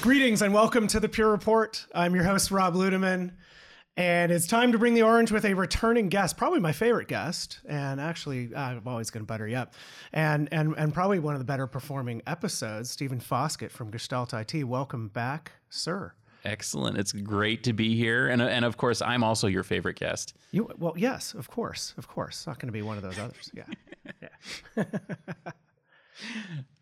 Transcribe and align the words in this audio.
Greetings 0.00 0.40
and 0.40 0.54
welcome 0.54 0.86
to 0.86 0.98
the 0.98 1.10
Pure 1.10 1.30
Report. 1.30 1.86
I'm 1.94 2.14
your 2.14 2.24
host, 2.24 2.50
Rob 2.50 2.74
Ludeman. 2.74 3.32
And 3.98 4.32
it's 4.32 4.46
time 4.46 4.72
to 4.72 4.78
bring 4.78 4.94
the 4.94 5.02
orange 5.02 5.30
with 5.30 5.44
a 5.44 5.52
returning 5.52 6.08
guest, 6.08 6.38
probably 6.38 6.58
my 6.58 6.72
favorite 6.72 7.06
guest, 7.06 7.60
and 7.68 8.00
actually 8.00 8.54
uh, 8.54 8.60
I'm 8.60 8.88
always 8.88 9.10
going 9.10 9.20
to 9.20 9.26
butter 9.26 9.46
you 9.46 9.56
up, 9.56 9.74
and 10.14 10.48
and 10.52 10.74
and 10.78 10.94
probably 10.94 11.18
one 11.18 11.34
of 11.34 11.38
the 11.38 11.44
better 11.44 11.66
performing 11.66 12.22
episodes. 12.26 12.90
Stephen 12.90 13.20
Foskett 13.20 13.70
from 13.70 13.90
Gestalt 13.90 14.32
IT, 14.32 14.64
welcome 14.64 15.08
back, 15.08 15.52
sir. 15.68 16.14
Excellent. 16.46 16.96
It's 16.96 17.12
great 17.12 17.62
to 17.64 17.74
be 17.74 17.94
here, 17.94 18.28
and 18.28 18.40
and 18.40 18.64
of 18.64 18.78
course 18.78 19.02
I'm 19.02 19.22
also 19.22 19.48
your 19.48 19.64
favorite 19.64 19.98
guest. 19.98 20.34
You 20.50 20.70
well, 20.78 20.94
yes, 20.96 21.34
of 21.34 21.50
course, 21.50 21.92
of 21.98 22.08
course. 22.08 22.46
Not 22.46 22.58
going 22.58 22.68
to 22.68 22.72
be 22.72 22.80
one 22.80 22.96
of 22.96 23.02
those 23.02 23.18
others. 23.18 23.50
Yeah, 23.52 23.64
yeah. 24.22 24.84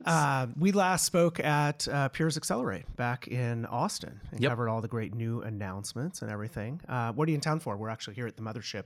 Uh, 0.04 0.46
we 0.58 0.72
last 0.72 1.04
spoke 1.04 1.40
at 1.40 1.86
uh, 1.88 2.08
Pures 2.08 2.36
Accelerate 2.36 2.84
back 2.96 3.28
in 3.28 3.66
Austin 3.66 4.20
and 4.30 4.40
Yep. 4.40 4.50
covered 4.52 4.68
all 4.68 4.80
the 4.80 4.88
great 4.88 5.12
new 5.14 5.42
announcements 5.42 6.22
and 6.22 6.30
everything. 6.30 6.80
Uh, 6.88 7.12
what 7.12 7.26
are 7.28 7.30
you 7.30 7.34
in 7.34 7.40
town 7.40 7.58
for? 7.60 7.76
We're 7.76 7.88
actually 7.90 8.14
here 8.14 8.26
at 8.26 8.36
the 8.36 8.42
mothership 8.42 8.84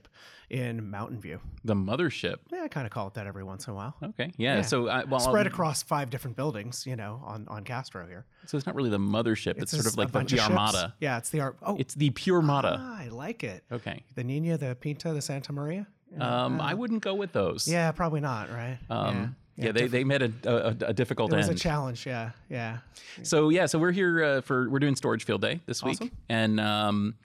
in 0.49 0.89
Mountain 0.89 1.21
View. 1.21 1.39
The 1.63 1.75
mothership. 1.75 2.37
Yeah, 2.51 2.63
I 2.63 2.67
kind 2.67 2.85
of 2.85 2.91
call 2.91 3.07
it 3.07 3.13
that 3.13 3.27
every 3.27 3.43
once 3.43 3.67
in 3.67 3.73
a 3.73 3.75
while. 3.75 3.95
Okay. 4.03 4.31
Yeah. 4.37 4.61
So 4.63 4.87
uh, 4.87 5.03
well, 5.07 5.19
Spread 5.19 5.47
across 5.47 5.83
five 5.83 6.09
different 6.09 6.35
buildings, 6.35 6.85
you 6.85 6.95
know, 6.95 7.21
on, 7.23 7.45
on 7.47 7.63
Castro 7.63 8.05
here. 8.07 8.25
So 8.47 8.57
it's 8.57 8.65
not 8.65 8.75
really 8.75 8.89
the 8.89 8.97
mothership. 8.99 9.61
It's, 9.61 9.71
sort 9.71 9.85
of 9.85 9.95
like 9.97 10.11
the, 10.11 10.23
the. 10.23 10.41
Armada. 10.41 10.95
Yeah, 10.99 11.17
it's 11.19 11.29
the 11.29 11.39
Ar- 11.41 11.55
oh, 11.61 11.77
It's 11.79 11.93
the 11.93 12.09
pure 12.09 12.41
Mata. 12.41 12.77
ah, 12.79 12.99
I 12.99 13.07
like 13.09 13.43
it. 13.43 13.63
Okay. 13.71 14.03
The 14.15 14.23
Nina, 14.23 14.57
the 14.57 14.75
Pinta, 14.75 15.13
the 15.13 15.21
Santa 15.21 15.53
Maria. 15.53 15.87
Um, 16.19 16.59
I 16.61 16.73
wouldn't 16.75 17.01
go 17.01 17.15
with 17.15 17.31
those. 17.31 17.67
Yeah, 17.67 17.91
probably 17.91 18.19
not. 18.19 18.49
Right. 18.51 18.77
Um, 18.89 19.15
yeah. 19.15 19.27
They, 19.57 19.87
they 19.87 20.03
met 20.03 20.21
a, 20.21 20.31
a, 20.45 20.89
a 20.89 20.93
difficult 20.93 21.31
It 21.33 21.37
was 21.37 21.49
a 21.49 21.55
challenge. 21.55 22.05
Yeah, 22.05 22.31
yeah. 22.49 22.79
So 23.21 23.49
yeah, 23.49 23.65
so 23.65 23.79
we're 23.79 23.91
here 23.91 24.23
uh, 24.23 24.41
for 24.41 24.69
we're 24.69 24.79
doing 24.79 24.95
storage 24.95 25.25
field 25.25 25.41
day 25.41 25.61
this 25.65 25.83
Awesome. 25.83 26.05
week, 26.05 26.13
and 26.29 26.59
um, 26.59 27.15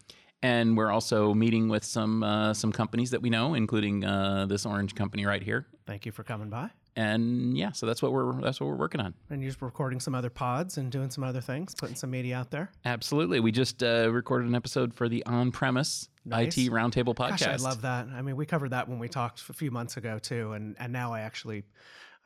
and 0.43 0.77
we're 0.77 0.91
also 0.91 1.35
meeting 1.35 1.69
with 1.69 1.85
some 1.85 2.23
uh, 2.23 2.55
some 2.55 2.73
companies 2.73 3.11
that 3.11 3.23
we 3.23 3.31
know, 3.31 3.55
including 3.55 4.05
uh, 4.05 4.47
this 4.47 4.67
orange 4.67 4.95
company 4.95 5.25
right 5.27 5.43
here. 5.43 5.67
Thank 5.87 6.07
you 6.07 6.13
for 6.13 6.23
coming 6.23 6.51
by. 6.51 6.71
And 6.97 7.57
yeah, 7.57 7.71
so 7.71 7.87
that's 7.87 8.03
what 8.03 8.13
we're 8.13 8.41
that's 8.41 8.61
what 8.61 8.67
we're 8.67 8.77
working 8.77 9.01
on. 9.01 9.15
And 9.31 9.41
you're 9.41 9.51
just 9.51 9.63
recording 9.63 10.01
some 10.01 10.17
other 10.17 10.31
pods 10.31 10.79
and 10.79 10.91
doing 10.91 11.11
some 11.11 11.23
other 11.23 11.41
things, 11.41 11.73
putting 11.77 11.95
some 11.95 12.11
media 12.11 12.37
out 12.37 12.51
there. 12.51 12.73
Absolutely. 12.85 13.39
We 13.39 13.53
just 13.53 13.85
uh, 13.85 14.11
recorded 14.11 14.49
an 14.49 14.57
episode 14.57 14.93
for 14.93 15.09
the 15.09 15.25
on-premise 15.25 16.09
Nice. 16.25 16.59
IT 16.59 16.73
Roundtable 16.73 17.15
podcast. 17.15 17.39
Gosh, 17.39 17.47
I 17.47 17.57
love 17.57 17.83
that. 17.83 18.09
I 18.13 18.21
mean, 18.21 18.35
we 18.35 18.47
covered 18.47 18.71
that 18.71 18.89
when 18.89 18.99
we 18.99 19.09
talked 19.09 19.49
a 19.49 19.53
few 19.53 19.71
months 19.71 19.97
ago 19.97 20.19
too, 20.19 20.53
and 20.55 20.75
and 20.81 20.93
now 20.93 21.13
I 21.15 21.21
actually, 21.21 21.63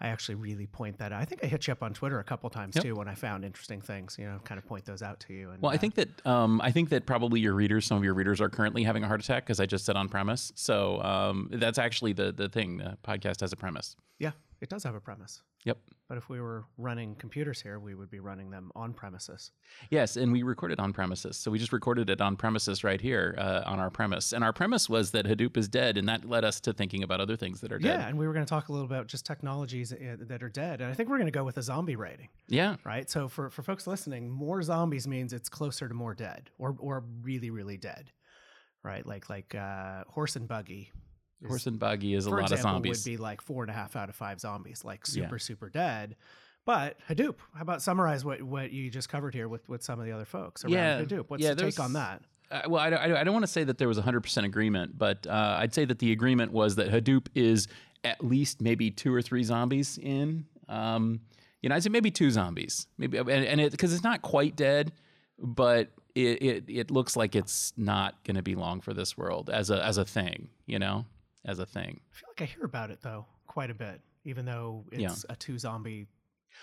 I 0.02 0.08
actually 0.08 0.34
really 0.34 0.66
point 0.66 0.98
that. 0.98 1.12
out. 1.12 1.22
I 1.22 1.24
think 1.24 1.44
I 1.44 1.46
hit 1.46 1.68
you 1.68 1.72
up 1.72 1.82
on 1.82 1.94
Twitter 1.94 2.18
a 2.18 2.24
couple 2.24 2.50
times 2.50 2.74
too 2.74 2.96
when 2.96 3.06
I 3.06 3.14
found 3.14 3.44
interesting 3.44 3.80
things. 3.80 4.16
You 4.18 4.26
know, 4.26 4.40
kind 4.42 4.58
of 4.58 4.66
point 4.66 4.84
those 4.84 5.00
out 5.00 5.20
to 5.20 5.32
you. 5.32 5.50
And 5.50 5.62
Well, 5.62 5.70
I 5.70 5.76
uh, 5.76 5.78
think 5.78 5.94
that 5.94 6.26
um, 6.26 6.60
I 6.60 6.72
think 6.72 6.88
that 6.88 7.06
probably 7.06 7.38
your 7.38 7.54
readers, 7.54 7.86
some 7.86 7.98
of 7.98 8.04
your 8.04 8.14
readers, 8.14 8.40
are 8.40 8.48
currently 8.48 8.82
having 8.82 9.04
a 9.04 9.06
heart 9.06 9.22
attack 9.22 9.46
because 9.46 9.60
I 9.60 9.66
just 9.66 9.84
said 9.84 9.96
on 9.96 10.08
premise. 10.08 10.52
So 10.56 11.00
um, 11.02 11.48
that's 11.52 11.78
actually 11.78 12.14
the 12.14 12.32
the 12.32 12.48
thing. 12.48 12.78
The 12.78 12.98
podcast 13.04 13.40
has 13.42 13.52
a 13.52 13.56
premise. 13.56 13.94
yeah, 14.18 14.32
it 14.60 14.68
does 14.68 14.82
have 14.82 14.96
a 14.96 15.00
premise. 15.00 15.40
Yep. 15.64 15.78
But 16.08 16.18
if 16.18 16.28
we 16.28 16.40
were 16.40 16.64
running 16.76 17.14
computers 17.14 17.62
here, 17.62 17.78
we 17.78 17.94
would 17.94 18.10
be 18.10 18.20
running 18.20 18.50
them 18.50 18.70
on 18.74 18.92
premises. 18.92 19.50
Yes, 19.90 20.16
and 20.16 20.30
we 20.30 20.42
recorded 20.42 20.78
on 20.78 20.92
premises. 20.92 21.38
So 21.38 21.50
we 21.50 21.58
just 21.58 21.72
recorded 21.72 22.10
it 22.10 22.20
on 22.20 22.36
premises 22.36 22.84
right 22.84 23.00
here 23.00 23.34
uh, 23.38 23.62
on 23.64 23.80
our 23.80 23.88
premise. 23.90 24.32
And 24.34 24.44
our 24.44 24.52
premise 24.52 24.90
was 24.90 25.12
that 25.12 25.24
Hadoop 25.24 25.56
is 25.56 25.68
dead, 25.68 25.96
and 25.96 26.06
that 26.08 26.28
led 26.28 26.44
us 26.44 26.60
to 26.60 26.74
thinking 26.74 27.02
about 27.02 27.22
other 27.22 27.36
things 27.36 27.62
that 27.62 27.72
are 27.72 27.78
dead. 27.78 28.00
Yeah, 28.00 28.08
and 28.08 28.18
we 28.18 28.26
were 28.26 28.34
going 28.34 28.44
to 28.44 28.50
talk 28.50 28.68
a 28.68 28.72
little 28.72 28.84
about 28.84 29.06
just 29.06 29.24
technologies 29.24 29.92
uh, 29.92 30.16
that 30.20 30.42
are 30.42 30.50
dead, 30.50 30.82
and 30.82 30.90
I 30.90 30.94
think 30.94 31.08
we're 31.08 31.16
going 31.16 31.28
to 31.28 31.32
go 31.32 31.44
with 31.44 31.56
a 31.56 31.62
zombie 31.62 31.96
rating. 31.96 32.28
Yeah. 32.48 32.76
right? 32.84 33.08
So 33.08 33.28
for, 33.28 33.48
for 33.48 33.62
folks 33.62 33.86
listening, 33.86 34.28
more 34.28 34.60
zombies 34.62 35.08
means 35.08 35.32
it's 35.32 35.48
closer 35.48 35.88
to 35.88 35.94
more 35.94 36.14
dead 36.14 36.50
or 36.58 36.76
or 36.78 37.04
really 37.22 37.50
really 37.50 37.78
dead, 37.78 38.10
right? 38.82 39.06
Like 39.06 39.30
like 39.30 39.54
uh, 39.54 40.04
horse 40.08 40.36
and 40.36 40.46
buggy. 40.46 40.92
Horse 41.48 41.66
and 41.66 41.78
buggy 41.78 42.14
is 42.14 42.26
a 42.26 42.30
lot 42.30 42.38
of 42.38 42.52
example, 42.52 42.72
zombies. 42.72 43.04
would 43.04 43.10
be 43.10 43.16
like 43.16 43.40
four 43.40 43.62
and 43.62 43.70
a 43.70 43.74
half 43.74 43.96
out 43.96 44.08
of 44.08 44.14
five 44.14 44.40
zombies, 44.40 44.84
like 44.84 45.06
super 45.06 45.38
super 45.38 45.68
dead. 45.68 46.16
But 46.64 46.96
Hadoop, 47.08 47.36
how 47.54 47.62
about 47.62 47.82
summarize 47.82 48.24
what, 48.24 48.40
what 48.42 48.70
you 48.70 48.88
just 48.88 49.08
covered 49.08 49.34
here 49.34 49.48
with, 49.48 49.68
with 49.68 49.82
some 49.82 49.98
of 49.98 50.06
the 50.06 50.12
other 50.12 50.24
folks 50.24 50.64
around 50.64 50.72
Yeah, 50.72 51.02
Hadoop? 51.02 51.24
What's 51.28 51.42
yeah, 51.42 51.54
the 51.54 51.62
take 51.62 51.80
on 51.80 51.94
that? 51.94 52.22
Uh, 52.52 52.62
well, 52.68 52.80
I, 52.80 52.88
don't- 52.90 53.00
I, 53.00 53.08
don't- 53.08 53.16
I 53.16 53.24
don't 53.24 53.32
want 53.34 53.44
to 53.44 53.50
say 53.50 53.64
that 53.64 53.78
there 53.78 53.88
was 53.88 53.98
100% 53.98 54.44
agreement, 54.44 54.96
but 54.96 55.26
uh, 55.26 55.56
I'd 55.58 55.74
say 55.74 55.84
that 55.86 55.98
the 55.98 56.12
agreement 56.12 56.52
was 56.52 56.76
that 56.76 56.88
Hadoop 56.88 57.26
is 57.34 57.66
at 58.04 58.22
least 58.24 58.60
maybe 58.60 58.90
two 58.92 59.12
or 59.12 59.22
three 59.22 59.42
zombies 59.42 59.98
in. 59.98 60.44
Um, 60.68 61.20
you 61.62 61.68
know, 61.68 61.74
I'd 61.74 61.82
say 61.82 61.88
maybe 61.88 62.10
two 62.12 62.30
zombies, 62.30 62.86
maybe, 62.96 63.18
and, 63.18 63.28
and 63.30 63.60
it 63.60 63.72
because 63.72 63.92
it's 63.92 64.04
not 64.04 64.22
quite 64.22 64.54
dead, 64.54 64.92
but 65.38 65.90
it, 66.14 66.42
it 66.42 66.64
it 66.68 66.90
looks 66.90 67.16
like 67.16 67.34
it's 67.34 67.72
not 67.76 68.22
going 68.24 68.36
to 68.36 68.42
be 68.42 68.54
long 68.54 68.80
for 68.80 68.92
this 68.92 69.16
world 69.16 69.48
as 69.50 69.70
a 69.70 69.82
as 69.84 69.96
a 69.98 70.04
thing, 70.04 70.48
you 70.66 70.78
know, 70.78 71.06
as 71.44 71.58
a 71.58 71.66
thing. 71.66 72.00
I 72.12 72.14
feel 72.16 72.28
like 72.28 72.42
I 72.42 72.44
hear 72.44 72.64
about 72.64 72.90
it 72.90 73.00
though 73.02 73.26
quite 73.46 73.70
a 73.70 73.74
bit, 73.74 74.00
even 74.24 74.44
though 74.44 74.84
it's 74.92 75.26
a 75.28 75.36
two 75.36 75.58
zombie, 75.58 76.06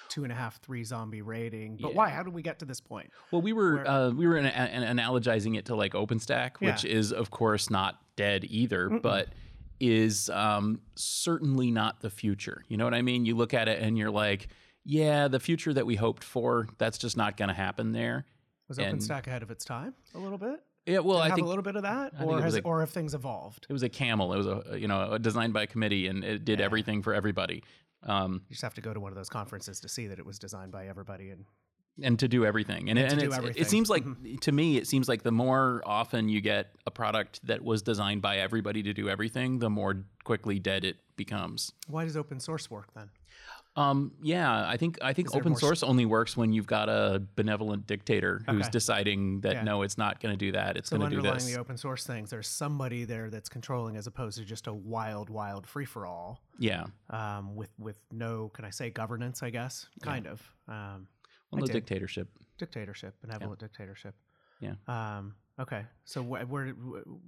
two 0.08 0.24
and 0.24 0.32
a 0.32 0.36
half, 0.36 0.62
three 0.62 0.84
zombie 0.84 1.22
rating. 1.22 1.78
But 1.82 1.90
Yeah. 1.90 1.98
why? 1.98 2.10
How 2.10 2.24
did 2.24 2.34
we 2.34 2.42
get 2.42 2.60
to 2.60 2.66
this 2.66 2.82
point? 2.82 3.12
Well, 3.32 3.42
we 3.42 3.54
were 3.54 3.88
uh, 3.88 4.12
we 4.12 4.28
were 4.28 4.38
an, 4.38 4.46
an, 4.48 4.98
analogizing 4.98 5.58
it 5.58 5.66
to 5.66 5.76
like 5.76 5.94
OpenStack, 5.94 6.58
which 6.60 6.86
is 6.86 7.12
of 7.14 7.30
course 7.32 7.70
not 7.70 8.00
dead 8.16 8.46
either, 8.50 8.90
but 8.90 9.28
is 9.80 10.30
um, 10.32 10.82
certainly 10.96 11.72
not 11.72 12.02
the 12.02 12.10
future. 12.10 12.64
You 12.68 12.78
know 12.78 12.84
what 12.84 12.94
I 12.94 13.02
mean? 13.02 13.26
You 13.26 13.36
look 13.36 13.54
at 13.54 13.68
it 13.70 13.82
and 13.82 13.98
you're 13.98 14.12
like, 14.12 14.50
yeah, 14.84 15.28
the 15.30 15.40
future 15.40 15.74
that 15.74 15.86
we 15.86 15.96
hoped 15.96 16.24
for, 16.24 16.68
that's 16.78 16.98
just 16.98 17.16
not 17.16 17.38
going 17.38 17.48
to 17.48 17.54
happen 17.54 17.92
there. 17.94 18.26
Was 18.68 18.78
And- 18.78 19.00
OpenStack 19.00 19.28
ahead 19.28 19.42
of 19.42 19.52
its 19.52 19.64
time 19.64 19.94
a 20.14 20.20
little 20.20 20.38
bit? 20.38 20.60
Yeah, 20.90 21.00
well, 21.00 21.20
I 21.20 21.28
have 21.28 21.36
think 21.36 21.46
a 21.46 21.50
little 21.50 21.64
bit 21.64 21.76
of 21.76 21.84
that, 21.84 22.14
or 22.22 22.42
has 22.42 22.56
a- 22.56 22.62
or 22.62 22.80
have 22.82 22.90
things 22.90 23.14
evolved? 23.14 23.66
it 23.70 23.74
was 23.74 23.84
a 23.84 23.90
camel. 23.90 24.34
It 24.34 24.38
was 24.38 24.48
a 24.48 24.78
you 24.80 24.88
know 24.88 25.18
designed 25.18 25.54
by 25.54 25.64
a 25.64 25.68
committee 25.68 26.08
and 26.08 26.24
it 26.24 26.44
did 26.46 26.60
everything 26.62 27.02
for 27.02 27.14
everybody. 27.14 27.64
Um, 28.04 28.42
You 28.48 28.54
just 28.54 28.62
have 28.62 28.74
to 28.76 28.82
go 28.82 28.94
to 28.94 29.00
one 29.00 29.12
of 29.12 29.16
those 29.18 29.30
conferences 29.30 29.80
to 29.82 29.90
see 29.90 30.08
that 30.08 30.20
it 30.20 30.26
was 30.26 30.40
designed 30.40 30.72
by 30.72 30.88
everybody. 30.88 31.30
And 31.32 31.46
and 32.02 32.18
to 32.20 32.30
do 32.30 32.46
everything. 32.46 32.90
And, 32.90 32.98
to 32.98 33.04
and 33.06 33.20
do 33.20 33.26
it's- 33.26 33.38
everything. 33.38 33.62
it 33.62 33.68
seems 33.70 33.90
like 33.90 34.06
to 34.42 34.52
me, 34.54 34.78
it 34.78 34.88
seems 34.88 35.10
like 35.10 35.22
the 35.24 35.34
more 35.34 35.82
often 35.86 36.30
you 36.30 36.40
get 36.40 36.74
a 36.88 36.92
product 36.92 37.46
that 37.46 37.62
was 37.62 37.82
designed 37.82 38.22
by 38.22 38.38
everybody 38.38 38.82
to 38.84 38.94
do 38.94 39.10
everything, 39.10 39.60
the 39.60 39.70
more 39.70 40.06
quickly 40.24 40.60
dead 40.60 40.86
it 40.86 40.96
becomes. 41.18 41.74
why 41.88 42.06
does 42.06 42.16
open 42.16 42.40
source 42.40 42.72
work 42.72 42.94
then? 42.96 43.10
Um, 43.80 44.12
yeah, 44.22 44.68
I 44.68 44.76
think 44.78 44.98
I 45.02 45.14
think 45.14 45.34
open 45.36 45.56
source 45.56 45.84
only 45.84 46.06
works 46.06 46.36
when 46.36 46.52
you've 46.52 46.68
got 46.68 46.90
a 46.90 47.22
benevolent 47.36 47.88
dictator 47.88 48.42
who's 48.50 48.64
Okay. 48.64 48.70
deciding 48.72 49.42
that 49.42 49.54
Yeah. 49.54 49.64
no, 49.64 49.84
it's 49.84 49.98
not 49.98 50.20
going 50.20 50.34
to 50.34 50.38
do 50.38 50.52
that. 50.52 50.76
It's 50.76 50.90
So 50.90 50.98
going 50.98 51.10
to 51.10 51.16
do 51.16 51.22
this. 51.22 51.32
underlying 51.32 51.54
the 51.54 51.60
open 51.62 51.78
source 51.78 52.06
things, 52.06 52.30
there's 52.30 52.48
somebody 52.48 53.06
there 53.06 53.30
that's 53.30 53.48
controlling, 53.48 53.96
as 53.96 54.06
opposed 54.06 54.38
to 54.38 54.44
just 54.44 54.68
a 54.68 54.74
wild, 54.74 55.30
wild 55.30 55.66
free 55.66 55.86
for 55.86 56.06
all 56.06 56.42
yeah, 56.58 56.88
um, 57.10 57.56
with 57.56 57.70
with 57.80 57.96
no, 58.12 58.50
can 58.50 58.66
I 58.66 58.70
say, 58.70 58.90
governance? 58.90 59.42
I 59.44 59.50
guess 59.50 59.88
kind 60.02 60.28
of 60.28 60.42
um, 60.68 61.08
well, 61.52 61.62
no 61.62 61.66
dictatorship. 61.68 62.28
dictatorship, 62.58 63.16
benevolent 63.22 63.60
dictatorship. 63.60 64.14
Yeah. 64.60 64.74
Um, 64.88 65.36
okay. 65.58 65.86
So 66.04 66.22
wh- 66.22 66.52
where 66.52 66.68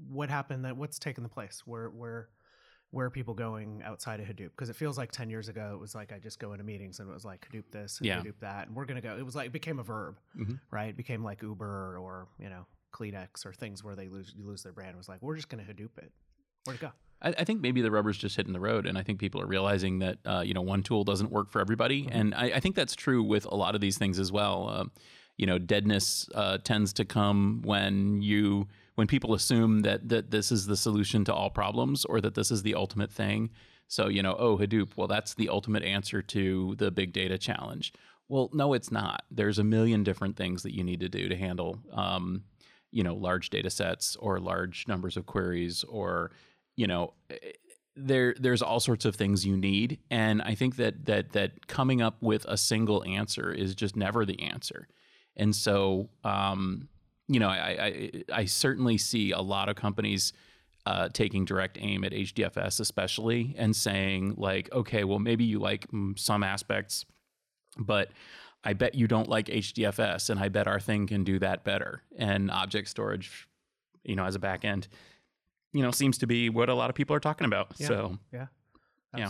what 0.10 0.30
happened? 0.30 0.66
That 0.66 0.76
what's 0.76 1.00
taken 1.00 1.24
the 1.24 1.30
place? 1.30 1.64
Where 1.66 1.90
where 1.90 2.28
where 2.92 3.08
are 3.08 3.10
people 3.10 3.34
going 3.34 3.82
outside 3.84 4.20
of 4.20 4.28
Hadoop? 4.28 4.52
Because 4.52 4.70
it 4.70 4.76
feels 4.76 4.98
like 4.98 5.12
ten 5.12 5.30
years 5.30 5.48
ago 5.50 5.72
it 5.74 5.80
was 5.80 5.96
like 5.96 6.12
I 6.14 6.20
just 6.20 6.40
go 6.40 6.52
into 6.54 6.64
meetings 6.64 7.00
and 7.00 7.10
it 7.10 7.14
was 7.14 7.26
like 7.26 7.48
Hadoop 7.50 7.64
this 7.72 7.98
and 7.98 8.08
Yeah. 8.08 8.22
Hadoop 8.22 8.40
that, 8.42 8.68
and 8.68 8.76
we're 8.76 8.86
gonna 8.86 9.02
go. 9.02 9.18
It 9.18 9.26
was 9.26 9.36
like 9.36 9.48
it 9.48 9.54
became 9.54 9.80
a 9.80 9.84
verb, 9.84 10.18
Mhm. 10.38 10.60
right? 10.72 10.90
It 10.90 10.98
became 10.98 11.24
like 11.24 11.42
Uber 11.42 11.98
or 11.98 12.28
you 12.40 12.50
know 12.50 12.66
Kleenex 12.94 13.46
or 13.46 13.54
things 13.54 13.84
where 13.84 13.96
they 13.96 14.10
lose 14.10 14.34
you 14.38 14.46
lose 14.46 14.64
their 14.64 14.74
brand. 14.74 14.92
It 14.96 14.98
was 14.98 15.10
like 15.10 15.22
we're 15.22 15.36
just 15.36 15.50
gonna 15.50 15.64
Hadoop 15.64 15.98
it. 15.98 16.12
Where'd 16.66 16.78
it 16.78 16.82
go? 16.82 16.92
I, 17.24 17.30
I 17.30 17.44
think 17.44 17.62
maybe 17.62 17.82
the 17.82 17.92
rubber's 17.92 18.18
just 18.18 18.36
hitting 18.36 18.52
the 18.54 18.60
road, 18.60 18.86
and 18.86 18.98
I 18.98 19.04
think 19.04 19.20
people 19.20 19.40
are 19.42 19.48
realizing 19.48 20.00
that 20.00 20.18
uh, 20.26 20.44
you 20.46 20.54
know 20.54 20.62
one 20.62 20.84
tool 20.84 21.04
doesn't 21.04 21.32
work 21.32 21.50
for 21.52 21.62
everybody, 21.62 22.08
and 22.12 22.34
I, 22.36 22.46
I 22.56 22.60
think 22.60 22.76
that's 22.76 22.96
true 22.96 23.24
with 23.24 23.46
a 23.46 23.56
lot 23.56 23.74
of 23.76 23.82
these 23.82 23.98
things 23.98 24.20
as 24.20 24.32
well. 24.32 24.68
Uh, 24.70 24.86
you 25.38 25.46
know, 25.46 25.58
deadness 25.58 26.28
uh, 26.36 26.58
tends 26.60 26.94
to 26.94 27.06
come 27.06 27.62
when 27.64 28.22
you 28.22 28.68
when 28.96 29.08
people 29.08 29.34
assume 29.34 29.82
that 29.82 30.10
that 30.10 30.32
this 30.32 30.52
is 30.52 30.66
the 30.66 30.78
solution 30.78 31.26
to 31.26 31.34
all 31.34 31.50
problems 31.50 32.06
or 32.06 32.22
that 32.22 32.36
this 32.36 32.52
is 32.52 32.64
the 32.64 32.76
ultimate 32.76 33.12
thing. 33.12 33.50
So 33.88 34.08
you 34.08 34.22
know, 34.22 34.36
oh 34.38 34.58
Hadoop, 34.58 34.92
well 34.96 35.08
that's 35.08 35.34
the 35.34 35.50
ultimate 35.50 35.84
answer 35.84 36.22
to 36.22 36.76
the 36.78 36.92
big 36.92 37.14
data 37.14 37.38
challenge. 37.38 37.94
Well, 38.30 38.50
no, 38.54 38.74
it's 38.74 38.92
not. 38.92 39.24
There's 39.30 39.60
a 39.60 39.64
million 39.64 40.04
different 40.04 40.38
things 40.38 40.64
that 40.64 40.74
you 40.74 40.86
need 40.86 41.02
to 41.02 41.10
do 41.10 41.28
to 41.28 41.36
handle, 41.36 41.80
um, 41.92 42.44
you 42.90 43.04
know, 43.04 43.14
large 43.14 43.50
data 43.50 43.70
sets 43.70 44.16
or 44.16 44.40
large 44.40 44.88
numbers 44.88 45.18
of 45.18 45.26
queries 45.26 45.84
or 45.84 46.32
you 46.76 46.88
know 46.88 47.14
there 47.96 48.34
there's 48.40 48.62
all 48.62 48.80
sorts 48.80 49.06
of 49.06 49.16
things 49.16 49.46
you 49.46 49.58
need 49.58 50.00
and 50.10 50.42
i 50.42 50.56
think 50.56 50.78
that 50.78 51.06
that 51.06 51.32
that 51.34 51.68
coming 51.68 52.02
up 52.02 52.16
with 52.22 52.46
a 52.46 52.58
single 52.58 53.04
answer 53.04 53.52
is 53.52 53.76
just 53.76 53.96
never 53.96 54.26
the 54.26 54.42
answer 54.42 54.88
and 55.36 55.56
so 55.56 56.10
um 56.24 56.88
you 57.28 57.40
know 57.40 57.50
i 57.50 57.54
i, 57.54 58.24
I 58.42 58.46
certainly 58.46 58.98
see 58.98 59.32
a 59.32 59.42
lot 59.42 59.70
of 59.70 59.76
companies 59.76 60.34
uh, 60.88 61.10
taking 61.14 61.46
direct 61.46 61.78
aim 61.80 62.04
at 62.04 62.12
hdfs 62.12 62.80
especially 62.80 63.54
and 63.58 63.76
saying 63.76 64.34
like 64.36 64.72
okay 64.74 65.04
well 65.04 65.20
maybe 65.20 65.44
you 65.44 65.60
like 65.60 65.88
mm, 65.92 66.18
some 66.18 66.42
aspects 66.42 67.06
but 67.78 68.10
I 68.64 68.74
bet 68.74 68.96
you 68.96 69.08
don't 69.08 69.28
like 69.28 69.48
HDFS, 69.48 70.30
and 70.30 70.40
I 70.40 70.50
bet 70.50 70.68
our 70.68 70.80
thing 70.80 71.08
can 71.08 71.24
do 71.24 71.40
that 71.40 71.64
better. 71.64 72.04
And 72.16 72.52
object 72.52 72.90
storage, 72.90 73.48
you 74.04 74.16
know, 74.16 74.26
as 74.26 74.36
a 74.36 74.40
back 74.40 74.64
end, 74.66 74.88
you 75.74 75.82
know, 75.82 75.92
seems 75.92 76.18
to 76.20 76.28
be 76.28 76.50
what 76.50 76.70
a 76.70 76.76
lot 76.76 76.90
of 76.90 76.96
people 76.96 77.16
are 77.16 77.20
talking 77.20 77.46
about. 77.46 77.74
Yeah. 77.78 77.88
So, 77.88 78.18
Yeah. 78.32 78.48
Yeah. 79.18 79.28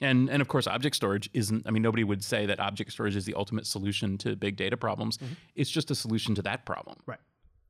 And 0.00 0.30
and 0.30 0.40
of 0.40 0.48
course, 0.48 0.66
object 0.66 0.96
storage 0.96 1.28
isn't. 1.34 1.66
I 1.66 1.70
mean, 1.70 1.82
nobody 1.82 2.04
would 2.04 2.24
say 2.24 2.46
that 2.46 2.58
object 2.58 2.92
storage 2.92 3.16
is 3.16 3.24
the 3.26 3.34
ultimate 3.34 3.66
solution 3.66 4.16
to 4.18 4.34
big 4.36 4.56
data 4.56 4.76
problems. 4.76 5.18
Mhm. 5.18 5.36
It's 5.54 5.70
just 5.70 5.90
a 5.90 5.94
solution 5.94 6.34
to 6.36 6.42
that 6.42 6.64
problem. 6.64 6.98
Right. 7.06 7.20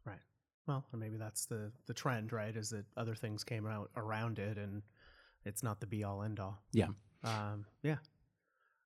Right. 0.05 0.21
Well, 0.67 0.85
and 0.93 1.01
maybe 1.01 1.17
that's 1.17 1.47
the 1.47 1.73
the 1.87 1.95
trend, 1.95 2.33
right? 2.33 2.55
Is 2.57 2.71
that 2.71 2.85
other 2.97 3.15
things 3.15 3.43
came 3.43 3.67
out 3.67 3.91
around 3.97 4.39
it, 4.39 4.59
and 4.59 4.83
it's 5.45 5.63
not 5.63 5.81
the 5.81 5.87
be 5.87 6.05
all 6.05 6.23
end 6.23 6.39
all. 6.39 6.63
Yeah. 6.73 6.89
Um, 7.25 7.67
yeah. 7.83 7.97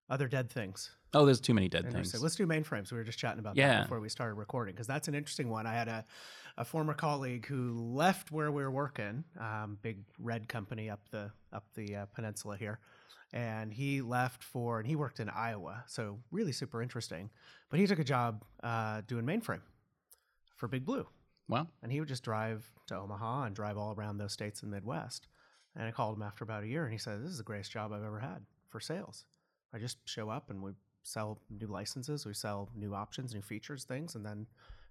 Other 0.09 0.29
dead 0.29 0.51
things. 0.51 0.91
Oh, 1.15 1.25
there's 1.25 1.41
too 1.41 1.55
many 1.55 1.69
dead 1.69 1.91
things. 1.91 2.21
Let's 2.21 2.37
do 2.37 2.47
mainframes. 2.47 2.93
We 2.93 2.99
were 2.99 3.05
just 3.05 3.19
chatting 3.19 3.39
about 3.39 3.57
Yeah. 3.57 3.69
that 3.79 3.83
before 3.85 4.01
we 4.01 4.09
started 4.11 4.35
recording 4.35 4.75
because 4.75 4.87
that's 4.87 5.09
an 5.09 5.15
interesting 5.15 5.49
one. 5.49 5.67
I 5.67 5.73
had 5.73 5.89
a, 5.89 6.05
a 6.59 6.65
former 6.65 6.93
colleague 6.93 7.47
who 7.47 7.73
left 7.73 8.31
where 8.31 8.51
we 8.53 8.63
were 8.63 8.71
working, 8.71 9.25
um, 9.41 9.79
big 9.81 10.05
red 10.19 10.47
company 10.49 10.91
up 10.91 11.09
the 11.11 11.31
up 11.53 11.65
the 11.75 11.97
uh, 11.97 12.07
peninsula 12.07 12.57
here, 12.59 12.81
and 13.35 13.75
he 13.75 14.01
left 14.01 14.43
for 14.43 14.79
and 14.79 14.87
he 14.87 14.97
worked 14.97 15.21
in 15.21 15.29
Iowa, 15.29 15.85
so 15.87 16.21
really 16.31 16.53
super 16.53 16.81
interesting. 16.81 17.29
But 17.69 17.81
he 17.81 17.87
took 17.87 17.99
a 17.99 18.05
job 18.05 18.45
uh, 18.63 19.03
doing 19.07 19.27
mainframe 19.27 19.61
for 20.57 20.69
Big 20.69 20.87
Blue, 20.87 21.07
Well, 21.49 21.69
and 21.83 21.93
he 21.93 21.99
would 21.99 22.09
just 22.09 22.23
drive 22.23 22.65
to 22.87 22.97
Omaha 22.97 23.45
and 23.45 23.57
drive 23.57 23.77
all 23.77 23.93
around 23.93 24.17
those 24.19 24.33
states 24.33 24.63
in 24.63 24.71
the 24.71 24.77
Midwest. 24.77 25.27
And 25.77 25.87
I 25.87 25.91
called 25.91 26.17
him 26.17 26.23
after 26.23 26.45
about 26.45 26.63
a 26.63 26.69
year, 26.69 26.85
and 26.85 26.93
he 26.93 26.99
said, 26.99 27.23
"This 27.23 27.33
is 27.33 27.39
the 27.39 27.45
greatest 27.45 27.73
job 27.73 27.93
I've 27.93 28.05
ever 28.05 28.21
had 28.21 28.47
for 28.69 28.79
sales. 28.79 29.25
I 29.75 29.79
just 29.79 29.99
show 30.09 30.31
up 30.31 30.51
and 30.51 30.63
we 30.63 30.71
sell 31.03 31.41
new 31.51 31.67
licenses, 31.67 32.25
we 32.25 32.33
sell 32.33 32.71
new 32.77 32.95
options, 32.95 33.35
new 33.35 33.43
features, 33.43 33.85
things, 33.85 34.15
and 34.15 34.25
then 34.25 34.47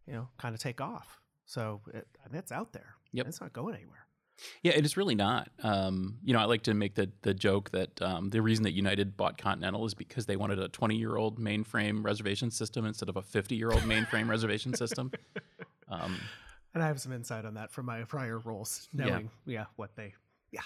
you 0.05 0.13
know, 0.13 0.27
kind 0.37 0.53
of 0.53 0.61
take 0.61 0.81
off. 0.81 1.21
So 1.45 1.81
it, 1.93 2.07
I 2.23 2.29
mean, 2.29 2.39
it's 2.39 2.51
out 2.51 2.73
there. 2.73 2.95
Yep. 3.13 3.27
it's 3.27 3.41
not 3.41 3.53
going 3.53 3.75
anywhere. 3.75 4.05
Yeah, 4.61 4.73
it 4.73 4.85
is 4.85 4.97
really 4.97 5.15
not. 5.15 5.49
Um, 5.61 6.17
you 6.23 6.33
know, 6.33 6.39
I 6.39 6.45
like 6.45 6.63
to 6.63 6.73
make 6.73 6.95
the 6.95 7.11
the 7.21 7.33
joke 7.33 7.71
that 7.71 8.01
um, 8.01 8.29
the 8.29 8.41
reason 8.41 8.63
that 8.63 8.73
United 8.73 9.15
bought 9.15 9.37
Continental 9.37 9.85
is 9.85 9.93
because 9.93 10.25
they 10.25 10.35
wanted 10.35 10.59
a 10.59 10.67
20 10.67 10.95
year 10.95 11.15
old 11.17 11.39
mainframe 11.39 12.03
reservation 12.03 12.51
system 12.51 12.85
instead 12.85 13.09
of 13.09 13.15
a 13.17 13.21
50 13.21 13.55
year 13.55 13.71
old 13.71 13.81
mainframe 13.83 14.27
reservation 14.29 14.73
system. 14.73 15.11
Um, 15.89 16.17
And 16.73 16.81
I 16.81 16.87
have 16.87 16.99
some 16.99 17.11
insight 17.11 17.45
on 17.45 17.53
that 17.55 17.69
from 17.71 17.85
my 17.85 18.01
prior 18.03 18.39
roles, 18.39 18.87
knowing 18.93 19.29
yeah, 19.45 19.65
what 19.75 19.95
they 19.95 20.13
yeah. 20.51 20.61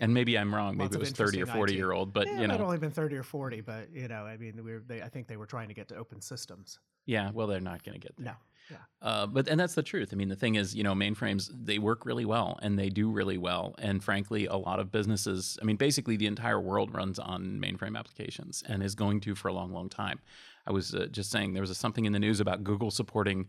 and 0.00 0.12
maybe 0.12 0.36
I'm 0.36 0.54
wrong. 0.54 0.76
Lots 0.76 0.92
Maybe 0.92 0.96
it 0.96 1.00
was 1.00 1.10
30 1.12 1.42
or 1.42 1.46
40 1.46 1.72
IT. 1.72 1.76
year 1.76 1.92
old, 1.92 2.12
but 2.12 2.26
yeah, 2.26 2.36
you 2.38 2.44
it 2.44 2.48
know, 2.48 2.58
only 2.58 2.76
been 2.76 2.90
thirty 2.90 3.16
or 3.16 3.22
forty, 3.22 3.62
but 3.62 3.88
you 3.92 4.08
know, 4.08 4.26
I 4.26 4.36
mean, 4.36 4.62
we 4.62 4.72
were, 4.72 4.82
they, 4.86 5.00
I 5.00 5.08
think 5.08 5.28
they 5.28 5.38
were 5.38 5.46
trying 5.46 5.68
to 5.68 5.74
get 5.74 5.88
to 5.88 5.96
open 5.96 6.20
systems. 6.20 6.78
yeah. 7.06 7.30
Well, 7.32 7.46
they're 7.46 7.60
not 7.60 7.84
going 7.84 7.98
to 7.98 8.06
get 8.06 8.14
there. 8.18 8.26
No, 8.26 8.32
yeah, 8.70 8.78
Uh, 9.00 9.26
but 9.26 9.48
and 9.48 9.58
that's 9.60 9.74
the 9.74 9.82
truth. 9.82 10.10
I 10.12 10.16
mean, 10.16 10.28
the 10.28 10.36
thing 10.36 10.56
is, 10.56 10.74
you 10.74 10.82
know, 10.82 10.94
mainframes 10.94 11.50
they 11.64 11.78
work 11.78 12.04
really 12.04 12.24
well 12.24 12.58
and 12.62 12.78
they 12.78 12.88
do 12.88 13.10
really 13.10 13.38
well. 13.38 13.74
And 13.78 14.02
frankly, 14.02 14.46
a 14.46 14.56
lot 14.56 14.80
of 14.80 14.90
businesses, 14.90 15.58
I 15.62 15.64
mean, 15.64 15.76
basically 15.76 16.16
the 16.16 16.26
entire 16.26 16.60
world 16.60 16.92
runs 16.94 17.18
on 17.18 17.60
mainframe 17.60 17.96
applications 17.96 18.62
and 18.66 18.82
is 18.82 18.94
going 18.94 19.20
to 19.20 19.34
for 19.34 19.48
a 19.48 19.52
long, 19.52 19.72
long 19.72 19.88
time. 19.88 20.20
I 20.66 20.72
was 20.72 20.94
uh, 20.94 21.06
just 21.10 21.30
saying 21.30 21.52
there 21.52 21.62
was 21.62 21.70
a, 21.70 21.74
something 21.74 22.06
in 22.06 22.12
the 22.12 22.18
news 22.18 22.40
about 22.40 22.64
Google 22.64 22.90
supporting 22.90 23.46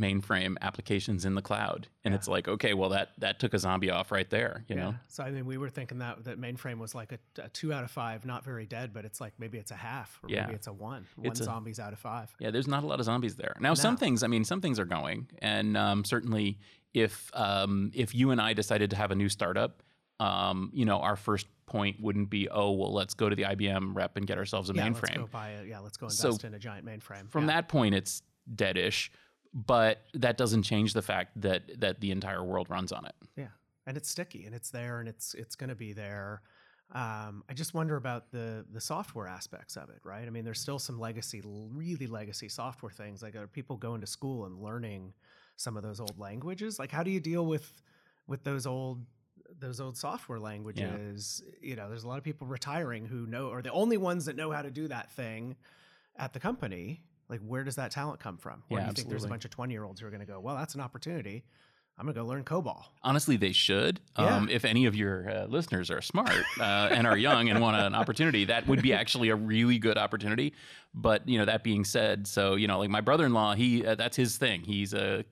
mainframe 0.00 0.56
applications 0.62 1.24
in 1.24 1.34
the 1.34 1.42
cloud, 1.42 1.86
and 2.04 2.12
Yeah. 2.12 2.16
it's 2.16 2.26
like, 2.28 2.48
okay, 2.48 2.72
well 2.74 2.88
that 2.90 3.10
that 3.18 3.38
took 3.38 3.52
a 3.54 3.58
zombie 3.58 3.90
off 3.90 4.10
right 4.10 4.28
there. 4.30 4.64
You 4.68 4.76
yeah. 4.76 4.82
know, 4.82 4.94
So 5.08 5.22
I 5.22 5.30
mean, 5.30 5.44
we 5.44 5.58
were 5.58 5.68
thinking 5.68 5.98
that 5.98 6.24
that 6.24 6.40
mainframe 6.40 6.78
was 6.78 6.94
like 6.94 7.12
a, 7.12 7.18
a 7.42 7.48
two 7.50 7.72
out 7.72 7.84
of 7.84 7.90
five, 7.90 8.24
not 8.24 8.44
very 8.44 8.64
dead, 8.66 8.92
but 8.94 9.04
it's 9.04 9.20
like 9.20 9.34
maybe 9.38 9.58
it's 9.58 9.70
a 9.70 9.74
half, 9.76 10.18
or 10.22 10.30
Yeah. 10.30 10.42
maybe 10.46 10.54
it's 10.54 10.66
a 10.66 10.72
one. 10.72 11.06
One 11.16 11.26
It's 11.26 11.40
a- 11.40 11.44
zombies 11.44 11.78
out 11.78 11.92
of 11.92 11.98
five. 11.98 12.34
Yeah, 12.40 12.50
there's 12.50 12.68
not 12.68 12.84
a 12.84 12.86
lot 12.86 13.00
of 13.00 13.04
zombies 13.06 13.36
there. 13.36 13.54
Now, 13.60 13.74
some 13.74 13.96
things, 13.96 14.22
I 14.22 14.28
mean, 14.28 14.44
some 14.44 14.60
things 14.60 14.78
are 14.78 14.84
going, 14.86 15.28
and 15.40 15.76
um, 15.76 16.04
certainly 16.04 16.58
if 16.94 17.30
um, 17.34 17.90
if 17.94 18.14
you 18.14 18.30
and 18.30 18.40
I 18.40 18.52
decided 18.54 18.90
to 18.90 18.96
have 18.96 19.10
a 19.10 19.14
new 19.14 19.28
startup, 19.28 19.82
um, 20.20 20.70
you 20.72 20.84
know, 20.84 21.00
our 21.00 21.16
first 21.16 21.46
point 21.66 22.00
wouldn't 22.00 22.28
be, 22.30 22.48
oh, 22.48 22.70
well, 22.72 22.92
let's 22.92 23.14
go 23.14 23.28
to 23.28 23.34
the 23.36 23.42
IBM 23.44 23.94
rep 23.94 24.16
and 24.16 24.26
get 24.26 24.36
ourselves 24.38 24.68
a 24.70 24.74
yeah, 24.74 24.84
let's 24.86 25.00
mainframe. 25.00 25.16
go 25.16 25.26
buy 25.26 25.50
a, 25.50 25.64
yeah, 25.64 25.78
let's 25.80 25.96
go 25.96 26.08
So, 26.08 26.28
invest 26.28 26.44
in 26.44 26.54
a 26.54 26.58
giant 26.58 26.86
mainframe. 26.86 27.30
From 27.30 27.44
yeah. 27.48 27.54
that 27.54 27.68
point, 27.68 27.94
it's 27.94 28.22
deadish, 28.54 29.08
but 29.54 30.02
that 30.14 30.36
doesn't 30.36 30.62
change 30.62 30.94
the 30.94 31.02
fact 31.02 31.40
that 31.40 31.80
that 31.80 32.00
the 32.00 32.10
entire 32.10 32.42
world 32.42 32.70
runs 32.70 32.92
on 32.92 33.04
it. 33.04 33.14
Yeah, 33.36 33.48
and 33.86 33.96
it's 33.96 34.08
sticky, 34.08 34.44
and 34.44 34.54
it's 34.54 34.70
there, 34.70 35.00
and 35.00 35.08
it's 35.08 35.34
it's 35.34 35.56
going 35.56 35.70
to 35.70 35.76
be 35.76 35.92
there. 35.92 36.42
Um, 36.94 37.42
I 37.48 37.54
just 37.54 37.72
wonder 37.74 37.96
about 37.96 38.30
the 38.30 38.64
the 38.72 38.80
software 38.80 39.26
aspects 39.26 39.76
of 39.76 39.88
it, 39.90 40.00
right? 40.04 40.26
I 40.26 40.30
mean, 40.30 40.44
there's 40.44 40.60
still 40.60 40.78
some 40.78 40.98
legacy, 40.98 41.42
really 41.44 42.06
legacy 42.06 42.48
software 42.48 42.92
things. 42.92 43.22
Like, 43.22 43.34
are 43.36 43.46
people 43.46 43.76
going 43.76 44.00
to 44.00 44.06
school 44.06 44.46
and 44.46 44.58
learning 44.58 45.12
some 45.56 45.76
of 45.76 45.82
those 45.82 46.00
old 46.00 46.18
languages? 46.18 46.78
Like, 46.78 46.90
how 46.90 47.02
do 47.02 47.10
you 47.10 47.20
deal 47.20 47.46
with 47.46 47.82
with 48.26 48.44
those 48.44 48.66
old 48.66 49.04
those 49.58 49.80
old 49.80 49.96
software 49.96 50.40
languages? 50.40 51.42
You 51.60 51.76
know, 51.76 51.88
there's 51.88 52.04
a 52.04 52.08
lot 52.08 52.18
of 52.18 52.24
people 52.24 52.46
retiring 52.46 53.06
who 53.06 53.26
know, 53.26 53.50
are 53.50 53.62
the 53.62 53.72
only 53.72 53.96
ones 53.96 54.26
that 54.26 54.36
know 54.36 54.50
how 54.50 54.62
to 54.62 54.70
do 54.70 54.88
that 54.88 55.10
thing 55.12 55.56
at 56.16 56.32
the 56.32 56.40
company. 56.40 57.02
Like, 57.32 57.40
where 57.40 57.64
does 57.64 57.76
that 57.76 57.90
talent 57.90 58.20
come 58.20 58.36
from? 58.36 58.62
Where 58.68 58.82
Yeah, 58.82 58.88
do 58.88 58.90
you 58.90 58.94
think 58.94 59.08
there's 59.08 59.24
a 59.24 59.28
bunch 59.28 59.46
of 59.46 59.50
20 59.50 59.72
year 59.72 59.84
olds 59.84 60.02
who 60.02 60.06
are 60.06 60.10
going 60.10 60.20
to 60.20 60.26
go, 60.26 60.38
well, 60.38 60.54
that's 60.54 60.74
an 60.74 60.82
opportunity. 60.82 61.44
I'm 61.96 62.04
going 62.04 62.14
to 62.14 62.20
go 62.20 62.26
learn 62.26 62.44
COBOL. 62.44 62.84
Honestly, 63.02 63.38
they 63.38 63.52
should. 63.52 64.00
Yeah. 64.18 64.36
Um, 64.36 64.50
if 64.50 64.66
any 64.66 64.84
of 64.84 64.94
your 64.94 65.30
uh, 65.30 65.46
listeners 65.46 65.90
are 65.90 66.02
smart 66.02 66.30
uh, 66.60 66.90
and 66.92 67.06
are 67.06 67.16
young 67.16 67.48
and 67.48 67.58
want 67.62 67.78
an 67.78 67.94
opportunity, 67.94 68.44
that 68.44 68.66
would 68.66 68.82
be 68.82 68.92
actually 68.92 69.30
a 69.30 69.34
really 69.36 69.78
good 69.78 69.96
opportunity. 69.96 70.52
But 70.92 71.26
you 71.26 71.38
know, 71.38 71.46
that 71.46 71.64
being 71.64 71.84
said, 71.86 72.26
so 72.26 72.54
you 72.54 72.66
know, 72.68 72.78
like 72.78 72.90
my 72.90 73.00
brother-in-law, 73.00 73.54
he 73.54 73.86
uh, 73.86 73.94
that's 73.94 74.16
his 74.16 74.36
thing. 74.36 74.60
He's 74.62 74.92
uh, 74.92 75.22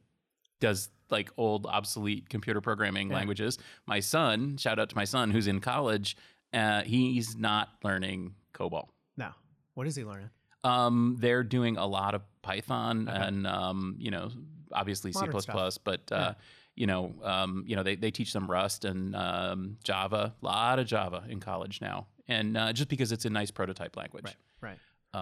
does 0.58 0.88
like 1.10 1.30
old, 1.36 1.66
obsolete 1.66 2.30
computer 2.30 2.62
programming 2.62 3.10
Yeah. 3.10 3.16
languages. 3.16 3.58
My 3.86 4.00
son, 4.00 4.56
shout 4.56 4.78
out 4.78 4.88
to 4.88 4.96
my 4.96 5.04
son 5.04 5.32
who's 5.32 5.46
in 5.48 5.60
college, 5.60 6.16
uh, 6.54 6.80
he's 6.82 7.36
not 7.36 7.68
learning 7.84 8.36
COBOL. 8.54 8.88
No. 9.18 9.32
What 9.74 9.86
is 9.86 9.96
he 9.96 10.04
learning? 10.04 10.30
Um, 10.64 11.16
they're 11.20 11.42
doing 11.42 11.76
a 11.76 11.86
lot 11.86 12.14
of 12.14 12.22
Python 12.42 13.08
Okay. 13.08 13.18
and 13.18 13.46
um, 13.46 13.96
you 13.98 14.10
know, 14.10 14.30
obviously 14.72 15.10
Modern 15.14 15.32
C 15.32 15.40
stuff. 15.40 15.78
but 15.84 16.00
uh, 16.12 16.16
Yeah. 16.16 16.34
you 16.74 16.86
know, 16.86 17.14
um, 17.22 17.64
you 17.66 17.76
know, 17.76 17.82
they, 17.82 17.96
they 17.96 18.10
teach 18.10 18.32
them 18.32 18.50
Rust 18.50 18.84
and 18.84 19.14
um, 19.16 19.78
Java, 19.84 20.34
a 20.40 20.44
lot 20.44 20.78
of 20.78 20.86
Java 20.86 21.24
in 21.28 21.40
college 21.40 21.80
now, 21.80 22.06
and 22.28 22.56
uh, 22.56 22.72
just 22.72 22.88
because 22.88 23.10
it's 23.12 23.24
a 23.24 23.30
nice 23.30 23.50
prototype 23.50 23.96
language. 23.96 24.24
Right. 24.24 24.36
Right. 24.60 24.78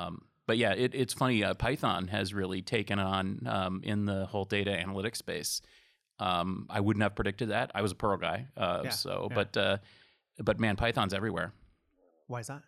Um, 0.07 0.23
but 0.47 0.59
yeah, 0.59 0.73
it, 0.73 0.95
it's 0.95 1.15
funny. 1.15 1.45
Uh, 1.45 1.55
Python 1.55 2.09
has 2.09 2.33
really 2.35 2.63
taken 2.63 2.99
on 2.99 3.47
um, 3.47 3.81
in 3.85 4.07
the 4.07 4.27
whole 4.27 4.45
data 4.45 4.71
analytics 4.71 5.17
space. 5.17 5.61
Um, 6.19 6.67
I 6.69 6.81
wouldn't 6.81 7.03
have 7.03 7.15
predicted 7.15 7.51
that. 7.51 7.71
I 7.75 7.83
was 7.83 7.93
a 7.93 7.95
Perl 7.95 8.17
guy, 8.17 8.47
uh, 8.57 8.81
Yeah, 8.85 8.91
so 8.91 9.29
yeah. 9.31 9.35
but 9.35 9.57
uh, 9.57 9.79
but 10.43 10.59
man, 10.59 10.75
Python's 10.77 11.15
everywhere. 11.15 11.53
Why 12.27 12.41
is 12.41 12.49
that? 12.49 12.63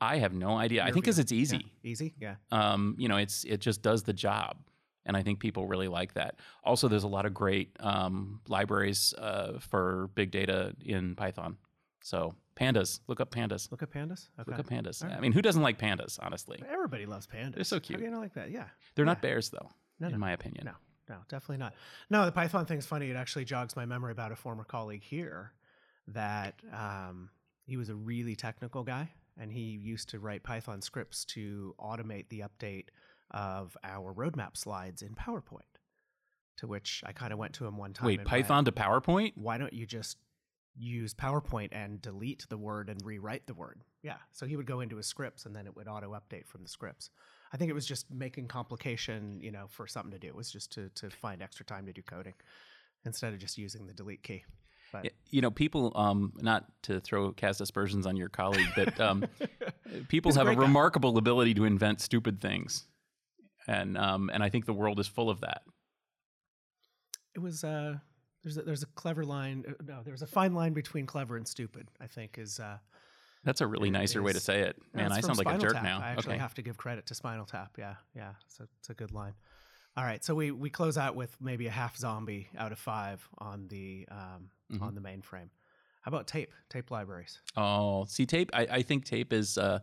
I 0.00 0.16
have 0.18 0.32
no 0.32 0.56
idea. 0.56 0.82
I 0.82 0.86
think 0.92 1.04
because 1.04 1.18
it's 1.18 1.32
easy. 1.32 1.66
Yeah. 1.82 1.90
Easy. 1.90 2.14
Yeah. 2.18 2.34
um, 2.50 2.96
you 2.98 3.08
know, 3.08 3.16
it's 3.16 3.44
it 3.44 3.60
just 3.60 3.82
does 3.82 4.02
the 4.02 4.12
job, 4.12 4.56
and 5.04 5.16
I 5.16 5.22
think 5.22 5.40
people 5.40 5.66
really 5.66 5.88
like 5.88 6.14
that. 6.14 6.36
Also, 6.64 6.88
there's 6.88 7.04
a 7.04 7.08
lot 7.08 7.26
of 7.26 7.34
great 7.34 7.76
um, 7.80 8.40
libraries 8.48 9.12
uh, 9.18 9.58
for 9.60 10.08
big 10.14 10.30
data 10.30 10.74
in 10.84 11.14
Python. 11.16 11.56
So 12.02 12.34
pandas, 12.58 13.00
look 13.08 13.20
up 13.20 13.30
pandas. 13.30 13.70
Look 13.70 13.82
at 13.82 13.90
pandas. 13.90 14.28
Okay. 14.40 14.50
Look 14.50 14.60
up 14.60 14.66
pandas. 14.68 15.04
All 15.04 15.10
I 15.12 15.20
mean, 15.20 15.32
who 15.32 15.42
doesn't 15.42 15.62
like 15.62 15.78
pandas? 15.78 16.18
Honestly, 16.22 16.62
Everybody 16.70 17.04
loves 17.04 17.26
pandas. 17.26 17.56
They're 17.56 17.64
so 17.64 17.76
How 17.76 17.80
cute. 17.80 17.98
do 17.98 18.04
you 18.06 18.10
not 18.10 18.20
like 18.20 18.34
that? 18.34 18.50
Yeah. 18.50 18.64
they're 18.94 19.04
not 19.04 19.20
bears 19.20 19.50
though, 19.50 19.68
No, 19.98 20.06
in 20.06 20.12
no. 20.14 20.18
my 20.18 20.32
opinion. 20.32 20.64
No. 20.64 20.72
No, 21.10 21.16
definitely 21.28 21.56
not. 21.58 21.74
No, 22.08 22.24
the 22.24 22.30
Python 22.30 22.66
thing's 22.66 22.86
funny. 22.86 23.10
It 23.10 23.16
actually 23.16 23.44
jogs 23.44 23.74
my 23.74 23.84
memory 23.84 24.12
about 24.12 24.30
a 24.30 24.36
former 24.36 24.62
colleague 24.62 25.02
here 25.02 25.52
that 26.06 26.54
um, 26.72 27.30
he 27.66 27.76
was 27.76 27.88
a 27.88 27.94
really 27.96 28.36
technical 28.36 28.84
guy 28.84 29.10
and 29.40 29.50
he 29.50 29.60
used 29.60 30.10
to 30.10 30.20
write 30.20 30.42
Python 30.42 30.82
scripts 30.82 31.24
to 31.24 31.74
automate 31.80 32.28
the 32.28 32.44
update 32.44 32.88
of 33.30 33.76
our 33.82 34.12
roadmap 34.12 34.56
slides 34.56 35.02
in 35.02 35.14
PowerPoint. 35.14 35.62
To 36.58 36.66
which 36.66 37.02
I 37.06 37.12
kind 37.12 37.32
of 37.32 37.38
went 37.38 37.54
to 37.54 37.66
him 37.66 37.78
one 37.78 37.94
time. 37.94 38.06
Wait, 38.06 38.20
and 38.20 38.28
went, 38.28 38.28
Python 38.28 38.66
to 38.66 38.72
PowerPoint? 38.72 39.32
why 39.34 39.56
don't 39.56 39.72
you 39.72 39.86
just 39.86 40.18
use 40.76 41.14
PowerPoint 41.14 41.70
and 41.72 42.02
delete 42.02 42.46
the 42.50 42.58
word 42.58 42.90
and 42.90 43.00
rewrite 43.02 43.46
the 43.46 43.54
word? 43.54 43.80
Yeah. 44.02 44.16
So 44.32 44.44
he 44.44 44.56
would 44.56 44.66
go 44.66 44.80
into 44.80 44.96
his 44.96 45.06
scripts 45.06 45.46
and 45.46 45.56
then 45.56 45.66
it 45.66 45.74
would 45.74 45.88
auto 45.88 46.12
update 46.12 46.46
from 46.46 46.62
the 46.62 46.68
scripts. 46.68 47.08
I 47.52 47.56
think 47.56 47.70
it 47.70 47.74
was 47.74 47.86
just 47.86 48.10
making 48.10 48.48
complication, 48.48 49.40
you 49.40 49.50
know, 49.50 49.66
for 49.68 49.86
something 49.86 50.12
to 50.12 50.18
do. 50.18 50.28
It 50.28 50.36
was 50.36 50.52
just 50.52 50.70
to, 50.72 50.90
to 50.96 51.08
find 51.08 51.42
extra 51.42 51.64
time 51.64 51.86
to 51.86 51.92
do 51.92 52.02
coding 52.02 52.34
instead 53.06 53.32
of 53.32 53.38
just 53.38 53.56
using 53.56 53.86
the 53.86 53.94
delete 53.94 54.22
key. 54.22 54.44
But 54.92 55.12
You 55.30 55.40
know, 55.40 55.50
people. 55.50 55.92
Um, 55.94 56.32
not 56.40 56.64
to 56.84 57.00
throw 57.00 57.32
cast 57.32 57.60
aspersions 57.60 58.06
on 58.06 58.16
your 58.16 58.28
colleague, 58.28 58.68
but 58.74 58.98
um, 59.00 59.24
people 60.08 60.30
He's 60.30 60.36
have 60.36 60.46
a 60.46 60.54
great 60.54 60.58
guy. 60.58 60.66
remarkable 60.66 61.16
ability 61.18 61.54
to 61.54 61.64
invent 61.64 62.00
stupid 62.00 62.40
things, 62.40 62.86
and 63.66 63.96
um, 63.96 64.30
and 64.32 64.42
I 64.42 64.48
think 64.48 64.66
the 64.66 64.72
world 64.74 64.98
is 65.00 65.06
full 65.06 65.30
of 65.30 65.40
that. 65.42 65.62
it 67.34 67.40
was 67.40 67.62
uh 67.64 67.94
there's 68.42 68.56
a, 68.56 68.62
there's 68.62 68.82
a 68.82 68.86
clever 68.96 69.24
line 69.24 69.64
uh, 69.68 69.72
no 69.86 70.00
there's 70.04 70.22
a 70.22 70.26
fine 70.26 70.54
line 70.54 70.72
between 70.72 71.06
clever 71.06 71.36
and 71.36 71.46
stupid 71.46 71.88
i 72.00 72.06
think 72.06 72.38
is 72.38 72.58
uh 72.58 72.78
That's 73.44 73.60
a 73.60 73.66
really 73.66 73.90
nicer 73.90 74.22
way 74.22 74.32
to 74.34 74.40
say 74.40 74.60
it. 74.60 74.76
Man, 74.92 75.12
I 75.12 75.20
sound 75.20 75.38
like 75.38 75.48
a 75.48 75.56
jerk 75.58 75.72
Tap. 75.74 75.82
now. 75.82 76.00
I 76.00 76.08
actually 76.10 76.34
okay. 76.34 76.42
have 76.42 76.54
to 76.54 76.62
give 76.62 76.76
credit 76.76 77.06
to 77.06 77.14
Spinal 77.14 77.46
Tap. 77.46 77.70
Yeah, 77.78 77.94
yeah. 78.14 78.32
So 78.48 78.66
it's 78.78 78.90
a 78.90 78.94
good 78.94 79.12
line. 79.12 79.32
All 79.96 80.04
right, 80.04 80.24
so 80.24 80.34
we 80.34 80.50
we 80.50 80.70
close 80.70 80.96
out 80.96 81.16
with 81.16 81.36
maybe 81.40 81.66
a 81.66 81.70
half 81.70 81.96
zombie 81.96 82.48
out 82.56 82.72
of 82.72 82.78
five 82.78 83.26
on 83.38 83.66
the 83.68 84.06
um, 84.10 84.50
Mhm. 84.72 84.82
on 84.82 84.94
the 84.94 85.00
mainframe. 85.00 85.48
How 86.02 86.08
about 86.10 86.26
tape? 86.26 86.52
Tape 86.70 86.90
libraries. 86.90 87.40
Oh, 87.56 88.04
see, 88.06 88.24
tape. 88.24 88.50
I, 88.54 88.62
I 88.70 88.82
think 88.82 89.04
tape 89.04 89.32
is, 89.32 89.58
uh, 89.58 89.80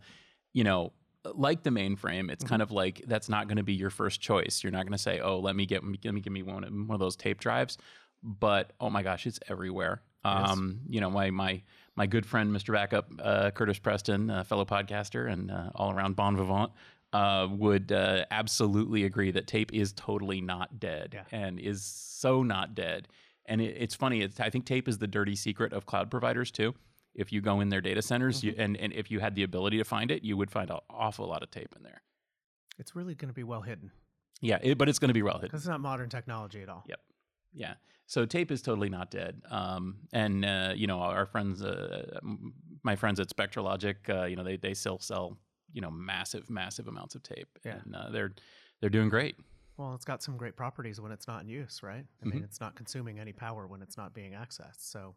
you 0.53 0.63
know, 0.63 0.93
like 1.35 1.61
the 1.63 1.69
mainframe. 1.69 2.31
It's 2.31 2.43
Mhm. 2.43 2.47
kind 2.49 2.61
of 2.61 2.71
like 2.71 3.03
that's 3.05 3.27
not 3.29 3.47
going 3.47 3.57
to 3.57 3.63
be 3.63 3.73
your 3.73 3.89
first 3.91 4.21
choice. 4.21 4.63
You're 4.63 4.71
not 4.71 4.83
going 4.83 4.93
to 4.93 4.97
say, 4.97 5.19
"Oh, 5.19 5.39
let 5.39 5.55
me 5.55 5.65
get 5.65 5.83
let 5.83 6.13
me 6.13 6.21
give 6.21 6.33
me 6.33 6.41
one 6.41 6.63
of- 6.63 6.71
one 6.73 6.91
of 6.91 6.99
those 6.99 7.15
tape 7.17 7.39
drives." 7.39 7.77
But 8.23 8.73
oh 8.79 8.89
my 8.89 9.03
gosh, 9.03 9.27
it's 9.27 9.39
everywhere. 9.47 10.01
Yes. 10.25 10.49
Um, 10.49 10.81
you 10.87 11.01
know, 11.01 11.09
my 11.11 11.29
my 11.31 11.61
my 11.95 12.07
good 12.07 12.25
friend, 12.25 12.51
Mr. 12.55 12.73
Backup, 12.73 13.11
uh, 13.19 13.51
Curtis 13.51 13.79
Preston, 13.79 14.43
fellow 14.45 14.65
podcaster 14.65 15.31
and 15.31 15.51
uh, 15.51 15.71
all 15.75 15.91
around 15.91 16.15
bon 16.15 16.37
vivant, 16.37 16.71
uh, 17.13 17.47
would 17.51 17.91
uh, 17.91 18.25
absolutely 18.31 19.03
agree 19.05 19.31
that 19.31 19.47
tape 19.47 19.73
is 19.73 19.93
totally 19.93 20.41
not 20.41 20.79
dead 20.79 21.11
Yeah. 21.13 21.23
and 21.31 21.59
is 21.59 21.83
so 21.83 22.43
not 22.43 22.75
dead. 22.75 23.07
And 23.45 23.61
it, 23.61 23.75
it's 23.79 23.95
funny. 23.95 24.21
It's, 24.21 24.39
I 24.39 24.49
think 24.49 24.65
tape 24.65 24.87
is 24.87 24.97
the 24.97 25.07
dirty 25.07 25.35
secret 25.35 25.71
of 25.73 25.85
cloud 25.85 26.11
providers 26.11 26.51
too. 26.51 26.75
If 27.15 27.31
you 27.31 27.41
go 27.41 27.61
in 27.61 27.69
their 27.69 27.81
data 27.81 28.01
centers, 28.01 28.43
you, 28.43 28.53
and, 28.57 28.77
and 28.77 28.93
if 28.93 29.09
you 29.09 29.19
had 29.19 29.33
the 29.35 29.43
ability 29.43 29.77
to 29.77 29.83
find 29.83 30.11
it, 30.11 30.23
you 30.23 30.37
would 30.37 30.51
find 30.51 30.69
an 30.69 30.77
awful 30.89 31.27
lot 31.27 31.41
of 31.43 31.49
tape 31.49 31.73
in 31.75 31.81
there. 31.83 32.01
It's 32.77 32.95
really 32.95 33.15
going 33.15 33.29
to 33.29 33.33
be 33.33 33.43
well 33.43 33.61
hidden 33.61 33.89
Yeah, 34.41 34.59
it, 34.61 34.77
but 34.77 34.87
it's 34.89 34.99
going 34.99 35.07
to 35.09 35.13
be 35.15 35.23
well 35.23 35.39
hidden. 35.39 35.55
it's 35.55 35.65
not 35.65 35.79
modern 35.81 36.09
technology 36.09 36.61
at 36.61 36.69
all. 36.69 36.83
Yep. 36.87 36.99
Yeah. 37.53 37.73
So 38.05 38.25
tape 38.25 38.51
is 38.51 38.61
totally 38.61 38.89
not 38.89 39.09
dead. 39.09 39.41
Um, 39.49 39.95
and 40.13 40.45
uh, 40.45 40.73
you 40.75 40.85
know, 40.87 40.99
our 40.99 41.25
friends, 41.25 41.63
uh, 41.63 42.19
my 42.83 42.95
friends 42.95 43.19
at 43.19 43.29
Spectra 43.29 43.63
Logic, 43.63 43.97
uh, 44.09 44.25
you 44.25 44.35
know, 44.35 44.43
they 44.43 44.57
they 44.57 44.73
still 44.75 44.99
sell 44.99 45.37
you 45.73 45.81
know 45.81 45.91
massive, 45.91 46.49
massive 46.49 46.87
amounts 46.87 47.15
of 47.15 47.23
tape, 47.23 47.59
Yeah. 47.65 47.79
and 47.83 47.95
uh, 47.95 48.09
they're 48.09 48.33
they're 48.79 48.89
doing 48.89 49.09
great. 49.09 49.37
Well, 49.77 49.93
it's 49.93 50.05
got 50.05 50.23
some 50.23 50.37
great 50.37 50.55
properties 50.55 50.99
when 50.99 51.11
it's 51.11 51.27
not 51.27 51.41
in 51.43 51.49
use, 51.49 51.83
right? 51.83 52.05
I 52.21 52.25
mean, 52.25 52.41
Mhm. 52.41 52.45
it's 52.45 52.59
not 52.59 52.75
consuming 52.75 53.19
any 53.19 53.31
power 53.33 53.67
when 53.67 53.81
it's 53.83 53.95
not 53.97 54.13
being 54.13 54.31
accessed. 54.33 54.79
So 54.81 55.15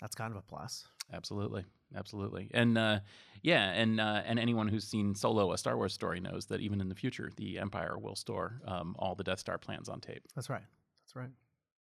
that's 0.00 0.14
kind 0.14 0.30
of 0.32 0.38
a 0.38 0.42
plus. 0.42 0.86
Absolutely, 1.12 1.64
absolutely, 1.94 2.50
and 2.54 2.78
uh, 2.78 3.00
yeah, 3.42 3.70
and 3.72 4.00
uh, 4.00 4.22
and 4.24 4.38
anyone 4.38 4.68
who's 4.68 4.84
seen 4.86 5.14
Solo, 5.14 5.52
a 5.52 5.58
Star 5.58 5.76
Wars 5.76 5.92
story, 5.92 6.20
knows 6.20 6.46
that 6.46 6.60
even 6.60 6.80
in 6.80 6.88
the 6.88 6.94
future, 6.94 7.30
the 7.36 7.58
Empire 7.58 7.98
will 7.98 8.16
store 8.16 8.60
um, 8.66 8.96
all 8.98 9.14
the 9.14 9.24
Death 9.24 9.40
Star 9.40 9.58
plans 9.58 9.88
on 9.88 10.00
tape. 10.00 10.22
That's 10.34 10.48
right. 10.48 10.64
That's 11.04 11.14
right. 11.16 11.30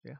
Yeah. 0.05 0.13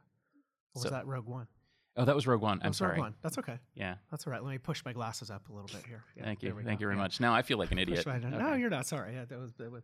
Or 0.75 0.81
was 0.83 0.91
that 0.91 1.05
Rogue 1.07 1.27
One? 1.27 1.47
Oh, 1.95 2.05
that 2.05 2.15
was 2.15 2.25
Rogue 2.25 2.41
One. 2.41 2.59
I'm 2.63 2.69
was 2.69 2.81
Rogue 2.81 2.89
sorry. 2.91 2.99
One. 2.99 3.13
That's 3.21 3.37
okay. 3.37 3.59
Yeah, 3.75 3.95
That's 4.09 4.25
all 4.25 4.31
right. 4.33 4.43
Let 4.43 4.49
me 4.51 4.57
push 4.57 4.83
my 4.83 4.93
glasses 4.93 5.29
up 5.29 5.47
a 5.49 5.53
little 5.53 5.67
bit 5.67 5.85
here. 5.87 6.03
Yeah, 6.17 6.23
thank 6.23 6.41
you, 6.41 6.51
thank 6.53 6.65
go. 6.65 6.71
you 6.71 6.77
very 6.79 6.95
Yeah. 6.95 7.01
much. 7.01 7.19
Now 7.19 7.33
I 7.35 7.41
feel 7.43 7.57
like 7.59 7.71
an 7.71 7.77
idiot. 7.83 8.05
my- 8.05 8.17
No, 8.17 8.53
you're 8.55 8.69
not. 8.71 8.87
Sorry. 8.87 9.13
Yeah, 9.13 9.25
that 9.25 9.39
was, 9.39 9.53
that 9.59 9.71
was 9.71 9.83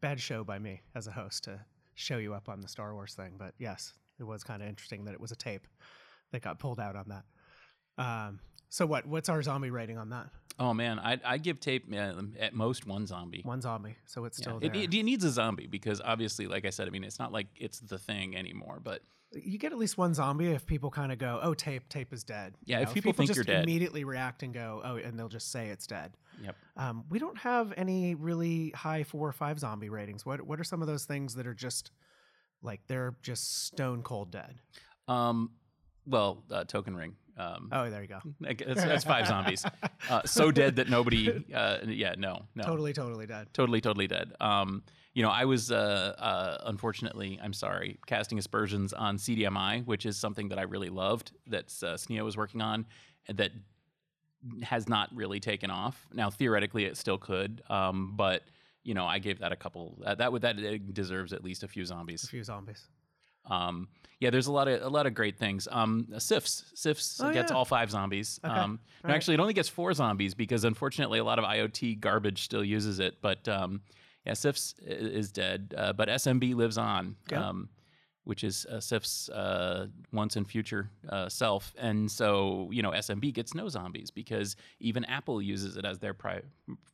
bad 0.00 0.20
show 0.20 0.42
by 0.44 0.58
me 0.58 0.82
as 0.94 1.06
a 1.06 1.12
host 1.12 1.44
to 1.44 1.60
show 1.94 2.18
you 2.18 2.34
up 2.34 2.48
on 2.48 2.60
the 2.60 2.68
Star 2.68 2.92
Wars 2.94 3.14
thing. 3.14 3.34
But 3.38 3.54
yes, 3.58 3.92
it 4.18 4.24
was 4.24 4.42
kind 4.42 4.62
of 4.62 4.68
interesting 4.68 5.04
that 5.04 5.14
it 5.14 5.20
was 5.20 5.30
a 5.32 5.36
tape 5.36 5.66
that 6.32 6.42
got 6.42 6.58
pulled 6.58 6.80
out 6.80 6.96
on 6.96 7.04
that. 7.08 7.24
Um, 8.02 8.40
so 8.68 8.84
what? 8.86 9.06
What's 9.06 9.28
our 9.28 9.40
zombie 9.42 9.70
rating 9.70 9.98
on 9.98 10.10
that? 10.10 10.26
Oh 10.58 10.72
man, 10.72 10.98
I 11.00 11.18
I 11.24 11.38
give 11.38 11.58
tape 11.60 11.86
uh, 11.92 12.12
at 12.38 12.54
most 12.54 12.86
one 12.86 13.06
zombie. 13.06 13.40
One 13.44 13.60
zombie. 13.60 13.96
So 14.06 14.24
it's 14.24 14.36
still 14.38 14.58
It, 14.58 14.72
there. 14.72 14.82
it, 14.82 14.94
it 14.94 15.02
needs 15.02 15.24
a 15.24 15.30
zombie 15.30 15.66
because 15.66 16.00
obviously, 16.00 16.46
like 16.46 16.64
I 16.64 16.70
said, 16.70 16.86
I 16.86 16.90
mean, 16.90 17.04
it's 17.04 17.18
not 17.18 17.32
like 17.32 17.48
it's 17.56 17.80
the 17.80 17.98
thing 17.98 18.36
anymore. 18.36 18.80
But 18.82 19.02
you 19.32 19.58
get 19.58 19.72
at 19.72 19.78
least 19.78 19.98
one 19.98 20.14
zombie 20.14 20.46
if 20.52 20.64
people 20.64 20.90
kind 20.90 21.10
of 21.10 21.18
go, 21.18 21.40
"Oh, 21.42 21.54
tape, 21.54 21.88
tape 21.88 22.12
is 22.12 22.22
dead." 22.22 22.54
Yeah, 22.64 22.78
You 22.78 22.82
if 22.84 22.94
people 22.94 23.12
think 23.12 23.26
just 23.28 23.36
you're 23.36 23.44
dead. 23.44 23.64
immediately 23.64 24.04
react 24.04 24.44
and 24.44 24.54
go, 24.54 24.80
"Oh," 24.84 24.94
and 24.96 25.18
they'll 25.18 25.28
just 25.28 25.50
say 25.50 25.70
it's 25.70 25.88
dead. 25.88 26.16
yep. 26.40 26.54
Um, 26.76 27.04
we 27.10 27.18
don't 27.18 27.38
have 27.38 27.72
any 27.76 28.14
really 28.14 28.70
high 28.70 29.02
four 29.02 29.28
or 29.28 29.32
five 29.32 29.58
zombie 29.58 29.88
ratings. 29.88 30.24
What 30.24 30.40
What 30.42 30.60
are 30.60 30.64
some 30.64 30.82
of 30.82 30.86
those 30.86 31.04
things 31.04 31.34
that 31.34 31.48
are 31.48 31.54
just 31.54 31.90
like 32.62 32.80
they're 32.86 33.16
just 33.22 33.64
stone 33.64 34.02
cold 34.02 34.30
dead? 34.30 34.54
Um, 35.08 35.50
well, 36.06 36.44
uh, 36.50 36.62
Token 36.64 36.94
Ring. 36.96 37.16
Um, 37.36 37.68
Oh, 37.72 37.90
there 37.90 38.02
you 38.02 38.08
go. 38.08 38.20
that's, 38.40 39.04
five 39.04 39.26
zombies. 39.26 39.64
Uh, 40.10 40.20
so 40.26 40.50
dead 40.50 40.76
that 40.76 40.90
nobody. 40.90 41.42
Uh, 41.52 41.78
yeah, 41.86 42.14
no, 42.18 42.42
no. 42.54 42.62
Totally, 42.64 42.92
totally 42.92 43.26
dead. 43.26 43.48
totally 43.54 43.80
totally 43.80 44.06
dead 44.06 44.34
um 44.40 44.82
you 45.14 45.22
know 45.22 45.30
i 45.30 45.46
was 45.46 45.70
uh, 45.72 46.14
uh 46.18 46.58
unfortunately 46.66 47.40
i'm 47.42 47.54
sorry 47.54 47.98
casting 48.06 48.38
aspersions 48.38 48.92
on 48.92 49.16
cdmi 49.16 49.84
which 49.86 50.04
is 50.04 50.18
something 50.18 50.48
that 50.48 50.58
i 50.58 50.62
really 50.62 50.90
loved 50.90 51.32
that 51.46 51.66
uh, 51.82 51.94
SNIA 51.94 52.22
was 52.22 52.36
working 52.36 52.60
on 52.60 52.84
and 53.28 53.38
that 53.38 53.52
has 54.62 54.88
not 54.88 55.08
really 55.14 55.40
taken 55.40 55.70
off 55.70 56.06
now 56.12 56.28
theoretically 56.28 56.84
it 56.84 56.96
still 56.98 57.16
could 57.16 57.62
um 57.70 58.12
but 58.14 58.42
you 58.82 58.92
know 58.92 59.06
i 59.06 59.18
gave 59.18 59.38
that 59.38 59.52
a 59.52 59.56
couple 59.56 59.98
uh, 60.04 60.14
that 60.14 60.30
would 60.30 60.42
that 60.42 60.58
uh, 60.58 60.76
deserves 60.92 61.32
at 61.32 61.42
least 61.42 61.62
a 61.62 61.68
few 61.68 61.84
zombies. 61.84 62.24
A 62.24 62.26
few 62.26 62.44
zombies. 62.44 62.88
Um 63.46 63.88
yeah 64.20 64.30
there's 64.30 64.46
a 64.46 64.52
lot 64.52 64.68
of 64.68 64.80
a 64.82 64.88
lot 64.88 65.06
of 65.06 65.14
great 65.14 65.38
things 65.38 65.66
um 65.70 66.06
CIFS 66.16 66.72
CIFS 66.74 67.20
Oh, 67.22 67.32
gets 67.32 67.50
yeah. 67.50 67.56
all 67.56 67.64
five 67.64 67.90
zombies 67.90 68.40
Okay. 68.44 68.52
um 68.52 68.80
no, 69.02 69.08
Right. 69.10 69.16
actually, 69.16 69.34
it 69.34 69.40
only 69.40 69.52
gets 69.52 69.68
four 69.68 69.92
zombies 69.92 70.34
because 70.34 70.64
unfortunately, 70.64 71.18
a 71.18 71.24
lot 71.24 71.38
of 71.38 71.44
IoT 71.44 72.00
garbage 72.00 72.42
still 72.44 72.64
uses 72.64 73.00
it. 73.00 73.20
But 73.20 73.46
um, 73.48 73.82
yeah, 74.24 74.32
CIFS 74.32 74.74
is 74.82 75.30
dead, 75.30 75.74
uh, 75.76 75.92
but 75.92 76.08
SMB 76.08 76.54
lives 76.54 76.78
on, 76.78 77.16
um, 77.34 77.68
which 78.24 78.42
is 78.42 78.64
uh, 78.70 78.76
CIFS' 78.76 79.28
uh, 79.28 79.88
once 80.10 80.36
and 80.36 80.48
future 80.48 80.88
uh, 81.10 81.28
self. 81.28 81.74
And 81.76 82.10
so, 82.10 82.70
you 82.72 82.80
know, 82.82 82.92
SMB 82.92 83.34
gets 83.34 83.54
no 83.54 83.68
zombies 83.68 84.10
because 84.10 84.56
even 84.80 85.04
Apple 85.04 85.42
uses 85.42 85.76
it 85.76 85.84
as 85.84 85.98
their 85.98 86.14
pri- 86.14 86.40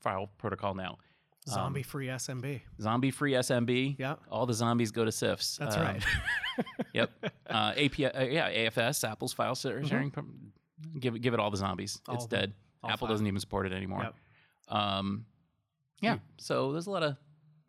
file 0.00 0.28
protocol 0.37 0.75
now. 0.75 0.99
Um, 1.49 1.54
Zombie 1.54 1.82
free 1.82 2.06
SMB. 2.09 2.61
Zombie 2.80 3.11
free 3.11 3.32
SMB. 3.32 3.97
Yeah. 3.99 4.16
All 4.30 4.44
the 4.47 4.52
zombies 4.54 4.90
go 4.92 5.04
to 5.04 5.11
CIFS. 5.11 5.56
That's 5.59 5.76
Um, 5.76 5.82
right. 5.82 6.04
Yep. 6.92 7.11
Uh, 7.49 7.73
API, 7.76 8.06
uh, 8.06 8.23
yeah, 8.25 8.50
AFP, 8.68 9.04
Apple's 9.11 9.32
file 9.32 9.54
share- 9.54 9.82
sharing. 9.85 10.11
pro- 10.11 10.25
Give 10.99 11.14
it, 11.16 11.20
give 11.20 11.32
it 11.35 11.40
all 11.40 11.50
the 11.50 11.56
zombies. 11.56 11.97
Mm-hmm. 11.99 12.11
All 12.11 12.14
it's 12.16 12.25
of 12.25 12.30
them. 12.30 12.40
dead. 12.40 12.52
Apple 12.85 13.06
five. 13.06 13.14
doesn't 13.14 13.26
even 13.26 13.40
support 13.40 13.66
it 13.66 13.73
anymore. 13.73 14.02
Yep. 14.02 14.14
Um, 14.68 15.25
yeah. 16.00 16.18
So 16.38 16.73
there's 16.73 16.87
a 16.87 16.90
lot 16.90 17.02
of 17.02 17.16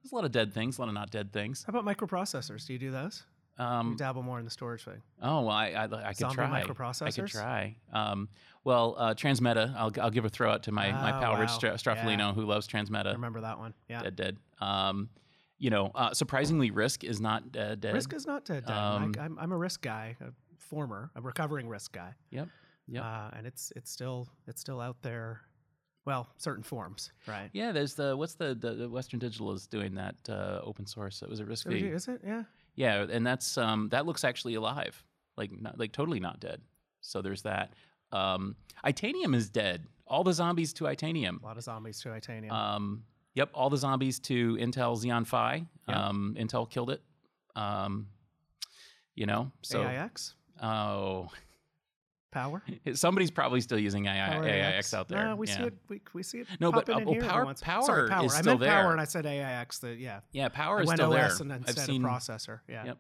there's 0.04 0.12
a 0.12 0.16
lot 0.16 0.26
of 0.26 0.32
dead 0.32 0.54
things, 0.54 0.78
a 0.78 0.82
lot 0.82 0.88
of 0.88 0.94
not 0.94 1.10
dead 1.12 1.32
things. 1.32 1.64
How 1.66 1.78
about 1.78 1.86
microprocessors? 1.86 2.66
Do 2.66 2.74
you 2.74 2.80
do 2.80 2.92
those? 2.92 3.24
You 3.60 3.66
Um, 3.66 3.96
dabble 3.98 4.24
more 4.24 4.40
in 4.40 4.46
the 4.46 4.52
storage 4.52 4.84
thing. 4.84 5.02
oh 5.22 5.42
well, 5.42 5.50
I 5.50 5.68
I, 5.70 5.84
I 5.84 5.88
could 6.14 6.18
Zombie 6.18 6.36
try. 6.36 6.62
I 6.62 7.12
could 7.12 7.28
try. 7.28 7.76
Um, 7.94 8.30
well, 8.64 8.96
uh, 8.98 9.14
Transmeta. 9.14 9.74
I'll 9.76 9.92
I'll 10.02 10.10
give 10.12 10.26
a 10.26 10.30
throw 10.30 10.52
out 10.52 10.64
to 10.64 10.72
my 10.72 10.92
my 10.92 11.16
Oh, 11.16 11.20
pal 11.20 11.38
Rich 11.38 11.50
wow. 11.50 11.56
Stra- 11.58 11.72
Stroffolino 11.96 12.18
Yeah. 12.18 12.34
who 12.34 12.46
loves 12.46 12.68
I 12.74 12.78
Transmeta. 12.78 13.14
remember 13.14 13.42
that 13.42 13.60
one. 13.60 13.74
Yeah. 13.90 14.04
Dead, 14.04 14.16
dead. 14.16 14.38
Um, 14.60 15.10
you 15.58 15.70
know, 15.70 15.92
uh, 15.94 16.14
surprisingly, 16.14 16.72
RISC 16.72 17.04
is 17.04 17.20
not 17.22 17.44
uh, 17.56 17.76
dead. 17.76 17.94
RISC 17.94 18.14
is 18.14 18.26
not 18.26 18.46
dead. 18.46 18.66
dead. 18.66 18.74
Um, 18.76 19.14
I, 19.20 19.24
I'm, 19.24 19.38
I'm 19.40 19.52
a 19.52 19.58
RISC 19.58 19.82
guy, 19.82 20.16
a 20.22 20.32
former, 20.58 21.12
a 21.16 21.22
recovering 21.22 21.68
RISC 21.68 21.92
guy. 21.92 22.14
Yep. 22.32 22.48
Yep. 22.88 23.04
Uh, 23.04 23.30
and 23.38 23.46
it's 23.46 23.72
it's 23.76 23.92
still 23.92 24.28
it's 24.48 24.60
still 24.62 24.80
out 24.82 24.98
there. 25.04 25.42
Well, 26.04 26.30
certain 26.38 26.64
forms, 26.64 27.12
right? 27.28 27.52
Yeah, 27.54 27.72
there's 27.74 27.94
the 27.94 28.18
what's 28.18 28.34
the, 28.34 28.56
the, 28.56 28.74
the 28.74 28.90
Western 28.90 29.20
Digital 29.20 29.52
is 29.52 29.68
doing 29.68 29.94
that 29.96 30.16
uh, 30.28 30.60
open 30.64 30.88
source. 30.88 31.22
It 31.22 31.30
was 31.30 31.40
a 31.40 31.46
RISC 31.46 31.68
Oh. 31.68 31.96
Is 31.96 32.08
it? 32.08 32.22
Yeah. 32.26 32.44
Yeah, 32.76 33.06
and 33.10 33.26
that's 33.26 33.58
um, 33.58 33.90
that 33.90 34.06
looks 34.06 34.24
actually 34.24 34.56
alive, 34.56 35.04
like 35.38 35.52
not, 35.52 35.78
like 35.78 35.92
totally 35.92 36.20
not 36.20 36.40
dead. 36.40 36.62
So 37.02 37.22
there's 37.22 37.42
that. 37.44 37.74
Um, 38.12 38.56
Itanium 38.86 39.36
is 39.36 39.50
dead. 39.50 39.86
All 40.08 40.24
the 40.24 40.34
zombies 40.34 40.74
to 40.74 40.86
Itanium. 40.86 41.42
A 41.42 41.46
lot 41.46 41.58
of 41.58 41.64
zombies 41.64 42.00
to 42.02 42.10
Itanium. 42.10 42.52
Um, 42.52 43.04
yep, 43.34 43.50
all 43.54 43.70
the 43.70 43.78
zombies 43.78 44.20
to 44.22 44.56
Intel 44.58 44.98
Xeon 44.98 45.26
Phi. 45.26 45.66
Yeah. 45.88 46.08
Um, 46.08 46.36
Intel 46.40 46.70
killed 46.70 46.90
it. 46.90 47.02
Um, 47.56 48.08
you 49.16 49.26
know, 49.26 49.52
so 49.62 49.84
AIX 49.84 50.34
oh, 50.62 51.30
power. 52.32 52.64
somebody's 52.94 53.32
probably 53.32 53.62
still 53.62 53.78
using 53.80 54.08
AI, 54.08 54.30
Power 54.30 54.44
AIX 54.46 54.94
out 54.94 55.08
there. 55.08 55.24
No, 55.26 55.36
we 55.36 55.48
yeah. 55.48 55.58
see 55.58 55.64
it. 55.64 55.74
We, 55.90 56.02
we 56.14 56.24
see 56.24 56.40
it. 56.40 56.48
No, 56.60 56.72
but, 56.72 56.90
uh, 56.90 57.00
here 57.00 57.22
power- 57.22 57.54
power 57.54 57.84
Sorry, 57.84 58.10
power. 58.10 58.26
is 58.26 58.34
I 58.34 58.42
still 58.42 58.58
meant 58.58 58.70
power, 58.72 58.84
there. 58.84 58.92
and 58.92 59.02
I 59.02 59.06
said 59.06 59.26
AIX. 59.26 59.78
The 59.80 59.96
yeah. 59.96 60.22
Yeah, 60.32 60.50
power 60.50 60.80
I 60.80 60.84
is 60.84 60.90
still 60.90 61.14
OS 61.14 61.38
there. 61.40 61.52
and 61.52 61.66
I've 61.68 61.78
seen 61.78 62.04
of 62.04 62.12
processor. 62.12 62.62
Yeah. 62.68 62.86
Yep. 62.86 62.98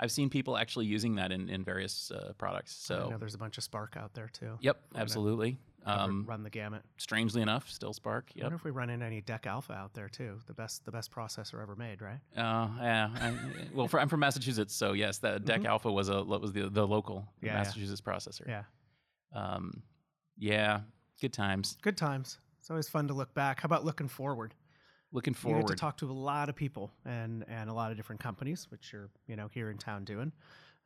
I've 0.00 0.10
seen 0.10 0.30
people 0.30 0.56
actually 0.56 0.86
using 0.86 1.14
that 1.16 1.30
in, 1.30 1.48
in 1.48 1.62
various 1.62 2.10
uh, 2.10 2.32
products. 2.36 2.88
I 2.90 2.94
know 2.94 3.10
So, 3.10 3.16
there's 3.18 3.34
a 3.34 3.38
bunch 3.38 3.58
of 3.58 3.64
SPARC 3.64 3.96
out 3.96 4.14
there 4.14 4.30
too. 4.32 4.58
yep, 4.60 4.80
absolutely. 4.96 5.52
Cover- 5.52 5.62
Um, 5.84 6.24
run 6.28 6.42
the 6.42 6.50
gamut. 6.50 6.82
strangely 6.96 7.42
enough, 7.42 7.68
still 7.68 7.92
SPARC. 7.92 8.24
I 8.38 8.42
wonder 8.42 8.56
if 8.56 8.64
we 8.64 8.70
run 8.70 8.88
into 8.90 9.04
any 9.04 9.20
DEC 9.20 9.46
Alpha 9.46 9.72
out 9.72 9.94
there 9.94 10.08
too. 10.08 10.38
The 10.46 10.54
best, 10.54 10.84
the 10.84 10.92
best 10.92 11.10
processor 11.10 11.60
ever 11.62 11.74
made, 11.74 12.00
right? 12.00 12.20
Uh, 12.36 12.68
yeah. 12.80 13.10
I, 13.20 13.34
well, 13.74 13.88
for, 13.88 13.98
I'm 14.00 14.08
from 14.08 14.20
Massachusetts, 14.20 14.74
so 14.74 14.92
yes, 14.92 15.18
that 15.18 15.44
DEC 15.44 15.62
Mhm. 15.62 15.66
Alpha 15.66 15.90
was 15.90 16.08
a 16.08 16.22
was 16.22 16.52
the 16.52 16.68
the 16.70 16.86
local 16.86 17.26
Yeah, 17.40 17.48
yeah. 17.48 17.54
Massachusetts 17.58 18.00
processor. 18.00 18.46
Yeah. 18.46 18.64
Um, 19.34 19.82
yeah. 20.38 20.80
Good 21.20 21.32
times. 21.32 21.76
Good 21.82 21.96
times. 21.96 22.38
It's 22.60 22.70
always 22.70 22.88
fun 22.88 23.08
to 23.08 23.14
look 23.14 23.32
back. 23.34 23.60
How 23.60 23.66
about 23.66 23.84
looking 23.84 24.08
forward? 24.08 24.54
Looking 25.12 25.32
You 25.34 25.38
forward. 25.40 25.60
get 25.62 25.68
to 25.68 25.74
talk 25.76 25.96
to 25.98 26.10
a 26.10 26.12
lot 26.12 26.48
of 26.48 26.56
people 26.56 26.90
and 27.04 27.44
and 27.48 27.68
a 27.68 27.72
lot 27.74 27.90
of 27.90 27.96
different 27.96 28.20
companies, 28.20 28.66
which 28.70 28.92
you're 28.92 29.10
you 29.26 29.36
know 29.36 29.48
here 29.52 29.70
in 29.70 29.78
town 29.78 30.04
doing. 30.04 30.32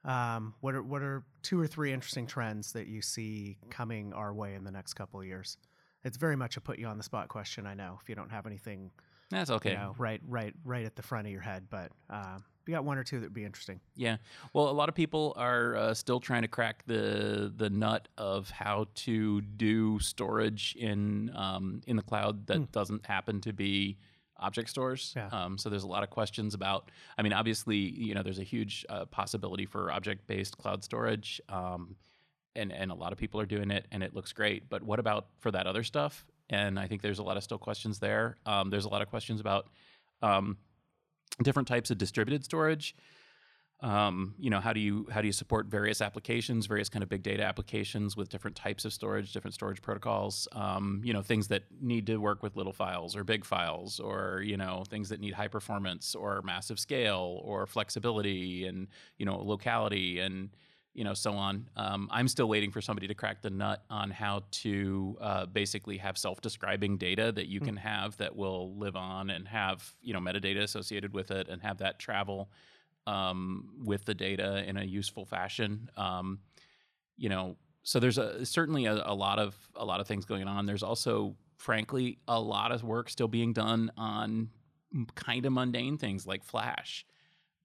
Um, 0.06 0.54
what 0.60 0.74
are 0.74 0.82
what 0.82 1.02
are 1.02 1.24
two 1.42 1.60
or 1.60 1.66
three 1.66 1.92
interesting 1.92 2.26
trends 2.26 2.72
that 2.72 2.86
you 2.86 3.02
see 3.02 3.58
coming 3.70 4.12
our 4.12 4.32
way 4.32 4.54
in 4.54 4.64
the 4.64 4.70
next 4.70 4.94
couple 4.94 5.20
of 5.20 5.26
years? 5.26 5.58
It's 6.04 6.16
very 6.16 6.36
much 6.36 6.56
a 6.56 6.60
put 6.60 6.78
you 6.78 6.86
on 6.86 6.96
the 6.96 7.02
spot 7.02 7.28
question. 7.28 7.66
I 7.66 7.74
know 7.74 7.98
if 8.00 8.08
you 8.08 8.14
don't 8.14 8.30
have 8.30 8.46
anything, 8.46 8.92
That's 9.28 9.50
okay. 9.50 9.70
you 9.70 9.76
know, 9.76 9.96
right, 9.98 10.20
right, 10.28 10.54
right 10.64 10.86
at 10.86 10.94
the 10.94 11.02
front 11.02 11.26
of 11.26 11.32
your 11.32 11.40
head, 11.40 11.66
but 11.68 11.90
um, 12.08 12.44
we 12.64 12.72
got 12.72 12.84
one 12.84 12.96
or 12.96 13.02
two 13.02 13.18
that 13.18 13.26
would 13.26 13.34
be 13.34 13.44
interesting. 13.44 13.80
Yeah. 13.96 14.18
Well, 14.52 14.68
a 14.68 14.72
lot 14.72 14.88
of 14.88 14.94
people 14.94 15.34
are 15.36 15.74
uh, 15.74 15.94
still 15.94 16.20
trying 16.20 16.42
to 16.42 16.48
crack 16.48 16.84
the 16.86 17.52
the 17.56 17.68
nut 17.68 18.06
of 18.16 18.50
how 18.50 18.86
to 18.94 19.40
do 19.40 19.98
storage 19.98 20.76
in 20.78 21.32
um, 21.34 21.80
in 21.88 21.96
the 21.96 22.02
cloud 22.02 22.46
that 22.46 22.70
doesn't 22.70 23.06
happen 23.06 23.40
to 23.40 23.52
be 23.52 23.98
object 24.38 24.70
stores. 24.70 25.12
Yeah. 25.16 25.28
Um, 25.32 25.58
so 25.58 25.68
there's 25.68 25.84
a 25.84 25.88
lot 25.88 26.02
of 26.02 26.10
questions 26.10 26.54
about. 26.54 26.90
I 27.16 27.22
mean, 27.22 27.32
obviously, 27.32 27.76
you 27.76 28.14
know, 28.14 28.22
there's 28.22 28.38
a 28.38 28.44
huge 28.44 28.84
uh, 28.88 29.06
possibility 29.06 29.66
for 29.66 29.90
object 29.90 30.26
based 30.26 30.58
cloud 30.58 30.84
storage. 30.84 31.40
Um, 31.48 31.96
and, 32.56 32.72
and 32.72 32.90
a 32.90 32.94
lot 32.94 33.12
of 33.12 33.18
people 33.18 33.40
are 33.40 33.46
doing 33.46 33.70
it 33.70 33.86
and 33.92 34.02
it 34.02 34.14
looks 34.14 34.32
great. 34.32 34.68
But 34.68 34.82
what 34.82 34.98
about 34.98 35.26
for 35.38 35.50
that 35.50 35.66
other 35.66 35.84
stuff? 35.84 36.24
And 36.48 36.78
I 36.78 36.86
think 36.86 37.02
there's 37.02 37.18
a 37.18 37.22
lot 37.22 37.36
of 37.36 37.42
still 37.42 37.58
questions 37.58 37.98
there. 37.98 38.36
Um, 38.46 38.70
there's 38.70 38.86
a 38.86 38.88
lot 38.88 39.02
of 39.02 39.08
questions 39.08 39.40
about 39.40 39.68
um, 40.22 40.56
different 41.42 41.68
types 41.68 41.90
of 41.90 41.98
distributed 41.98 42.44
storage 42.44 42.96
um, 43.80 44.34
you 44.38 44.48
know 44.48 44.60
how 44.60 44.72
do 44.72 44.80
you 44.80 45.06
how 45.10 45.20
do 45.20 45.26
you 45.26 45.32
support 45.32 45.66
various 45.66 46.00
applications 46.00 46.64
various 46.66 46.88
kind 46.88 47.02
of 47.02 47.10
big 47.10 47.22
data 47.22 47.42
applications 47.42 48.16
with 48.16 48.30
different 48.30 48.56
types 48.56 48.86
of 48.86 48.92
storage 48.92 49.32
different 49.32 49.54
storage 49.54 49.82
protocols? 49.82 50.48
Um, 50.52 51.02
you 51.04 51.12
know 51.12 51.20
things 51.22 51.48
that 51.48 51.64
need 51.80 52.06
to 52.06 52.16
work 52.16 52.42
with 52.42 52.56
little 52.56 52.72
files 52.72 53.14
or 53.14 53.22
big 53.22 53.44
files 53.44 54.00
or 54.00 54.42
you 54.42 54.56
know 54.56 54.84
things 54.88 55.10
that 55.10 55.20
need 55.20 55.34
high 55.34 55.48
performance 55.48 56.14
or 56.14 56.40
massive 56.42 56.78
scale 56.78 57.40
or 57.44 57.66
flexibility 57.66 58.66
and 58.66 58.88
you 59.18 59.26
know 59.26 59.36
locality 59.36 60.20
and 60.20 60.50
you 60.94 61.04
know 61.04 61.12
so 61.12 61.32
on. 61.32 61.68
Um, 61.76 62.08
i'm 62.10 62.28
still 62.28 62.48
waiting 62.48 62.70
for 62.70 62.80
somebody 62.80 63.06
to 63.08 63.14
crack 63.14 63.42
the 63.42 63.50
nut 63.50 63.84
on 63.90 64.10
how 64.10 64.44
to 64.52 65.18
uh, 65.20 65.44
basically 65.44 65.98
have 65.98 66.16
self-describing 66.16 66.96
data 66.96 67.30
that 67.32 67.48
you 67.48 67.60
can 67.60 67.76
have 67.76 68.16
that 68.16 68.34
will 68.34 68.74
live 68.76 68.96
on 68.96 69.28
and 69.28 69.46
have 69.48 69.92
you 70.00 70.14
know 70.14 70.20
metadata 70.20 70.62
associated 70.62 71.12
with 71.12 71.30
it 71.30 71.48
and 71.48 71.60
have 71.60 71.76
that 71.78 71.98
travel 71.98 72.48
um, 73.06 73.70
with 73.84 74.04
the 74.04 74.14
data 74.14 74.64
in 74.66 74.76
a 74.76 74.84
useful 74.84 75.24
fashion. 75.24 75.90
Um, 75.96 76.40
you 77.16 77.28
know, 77.28 77.56
so 77.82 78.00
there's 78.00 78.18
a 78.18 78.44
certainly 78.44 78.86
a, 78.86 78.94
a 79.06 79.14
lot 79.14 79.38
of 79.38 79.54
a 79.76 79.84
lot 79.84 80.00
of 80.00 80.06
things 80.06 80.24
going 80.24 80.48
on. 80.48 80.66
There's 80.66 80.82
also, 80.82 81.36
frankly, 81.56 82.18
a 82.26 82.40
lot 82.40 82.72
of 82.72 82.82
work 82.82 83.08
still 83.08 83.28
being 83.28 83.52
done 83.52 83.90
on 83.96 84.50
kind 85.14 85.46
of 85.46 85.52
mundane 85.52 85.98
things 85.98 86.26
like 86.26 86.42
Flash, 86.44 87.06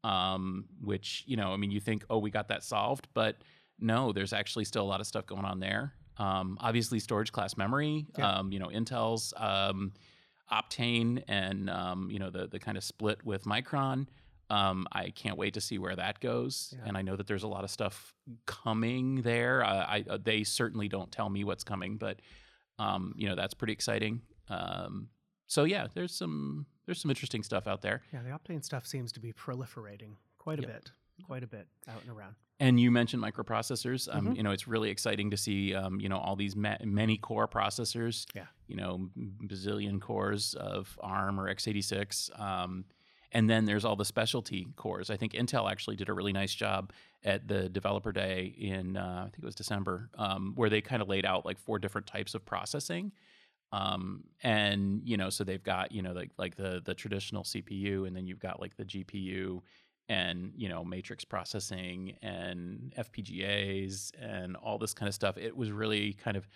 um, 0.04 0.66
which 0.82 1.24
you 1.26 1.38
know, 1.38 1.54
I 1.54 1.58
mean, 1.58 1.72
you 1.72 1.80
think, 1.80 2.06
oh, 2.10 2.20
we 2.20 2.30
got 2.30 2.50
that 2.50 2.64
solved, 2.64 3.08
but 3.14 3.38
no, 3.80 4.12
there's 4.12 4.32
actually 4.32 4.66
still 4.66 4.84
a 4.84 4.90
lot 4.90 5.02
of 5.02 5.08
stuff 5.08 5.26
going 5.26 5.46
on 5.46 5.60
there. 5.60 5.94
Um, 6.18 6.58
obviously, 6.62 7.00
storage 7.00 7.32
class 7.32 7.58
memory. 7.58 8.06
Yeah. 8.18 8.30
Um, 8.30 8.52
you 8.52 8.60
know, 8.60 8.68
Intel's 8.68 9.34
um, 9.38 9.94
Optane 10.52 11.24
and 11.28 11.70
um, 11.70 12.10
you 12.12 12.20
know 12.20 12.30
the 12.30 12.48
the 12.48 12.60
kind 12.60 12.78
of 12.78 12.84
split 12.84 13.26
with 13.26 13.46
Micron. 13.46 14.08
Um, 14.52 14.86
I 14.92 15.12
can't 15.12 15.38
wait 15.38 15.54
to 15.54 15.62
see 15.62 15.78
where 15.78 15.96
that 15.96 16.20
goes, 16.20 16.74
Yeah. 16.76 16.84
and 16.88 16.98
I 16.98 17.02
know 17.02 17.16
that 17.16 17.26
there's 17.28 17.44
a 17.44 17.48
lot 17.48 17.64
of 17.64 17.70
stuff 17.72 18.14
coming 18.46 19.22
there. 19.22 19.64
Uh, 19.64 19.86
I 19.88 20.06
uh, 20.10 20.18
they 20.22 20.44
certainly 20.44 20.88
don't 20.90 21.12
tell 21.12 21.30
me 21.30 21.44
what's 21.44 21.64
coming, 21.64 21.98
but 21.98 22.20
um, 22.80 23.14
you 23.18 23.28
know 23.30 23.36
that's 23.36 23.54
pretty 23.54 23.74
exciting. 23.74 24.22
Um, 24.50 25.08
so 25.48 25.64
yeah, 25.64 25.88
there's 25.94 26.14
some 26.14 26.66
there's 26.86 27.02
some 27.02 27.12
interesting 27.12 27.44
stuff 27.44 27.66
out 27.68 27.82
there. 27.82 28.02
Yeah, 28.14 28.22
the 28.24 28.30
Optane 28.32 28.64
stuff 28.64 28.86
seems 28.86 29.12
to 29.14 29.20
be 29.20 29.32
proliferating 29.34 30.16
quite 30.38 30.60
a 30.60 30.64
Yep. 30.64 30.72
bit, 30.74 30.92
quite 31.24 31.44
a 31.44 31.48
bit 31.48 31.68
out 31.88 32.02
and 32.02 32.12
around. 32.12 32.36
And 32.60 32.80
you 32.80 32.92
mentioned 32.92 33.24
microprocessors. 33.24 34.14
Um, 34.14 34.28
Mhm. 34.28 34.38
You 34.38 34.44
know, 34.44 34.52
it's 34.52 34.68
really 34.68 34.90
exciting 34.90 35.32
to 35.32 35.38
see 35.38 35.74
um, 35.74 36.00
you 36.02 36.10
know 36.10 36.18
all 36.18 36.36
these 36.36 36.56
ma- 36.56 36.78
many 36.84 37.18
core 37.18 37.48
processors. 37.48 38.26
Yeah. 38.36 38.48
You 38.68 38.76
know, 38.76 39.10
bazillion 39.48 40.00
cores 40.02 40.54
of 40.56 40.98
ARM 41.02 41.40
or 41.40 41.48
x86. 41.50 42.30
Um, 42.40 42.86
and 43.32 43.50
then 43.50 43.66
there's 43.66 43.86
all 43.86 43.96
the 43.96 44.06
specialty 44.06 44.68
cores. 44.76 45.10
I 45.10 45.18
think 45.18 45.34
Intel 45.34 45.72
actually 45.72 45.96
did 45.96 46.10
a 46.10 46.14
really 46.14 46.34
nice 46.34 46.54
job 46.54 46.92
at 47.24 47.48
the 47.48 47.70
developer 47.70 48.12
day 48.12 48.54
in 48.58 48.98
uh, 48.98 49.26
I 49.28 49.30
think 49.30 49.40
it 49.40 49.46
was 49.46 49.56
December, 49.56 50.10
um, 50.18 50.54
where 50.56 50.70
they 50.70 50.82
kind 50.82 51.02
of 51.02 51.08
laid 51.08 51.26
out 51.26 51.46
like 51.46 51.58
four 51.58 51.80
different 51.80 52.08
types 52.08 52.34
of 52.34 52.46
processing. 52.46 53.12
Um, 53.72 54.26
and 54.44 55.02
you 55.06 55.16
know, 55.16 55.30
so 55.30 55.44
they've 55.44 55.64
got 55.64 55.92
you 55.92 56.02
know 56.02 56.12
like 56.12 56.32
like 56.38 56.56
the 56.56 56.82
the 56.84 56.94
traditional 56.94 57.44
CPU, 57.44 58.06
and 58.06 58.16
then 58.16 58.28
you've 58.28 58.40
got 58.40 58.60
like 58.60 58.76
the 58.76 58.86
GPU, 58.86 59.62
and 60.10 60.52
you 60.58 60.68
know 60.68 60.84
matrix 60.84 61.24
processing 61.24 62.18
and 62.22 62.94
FPGAs 62.98 64.12
and 64.20 64.58
all 64.58 64.78
this 64.78 64.94
kind 64.94 65.08
of 65.08 65.16
stuff. 65.16 65.38
It 65.38 65.56
was 65.56 65.72
really 65.72 66.14
kind 66.14 66.36
of 66.36 66.48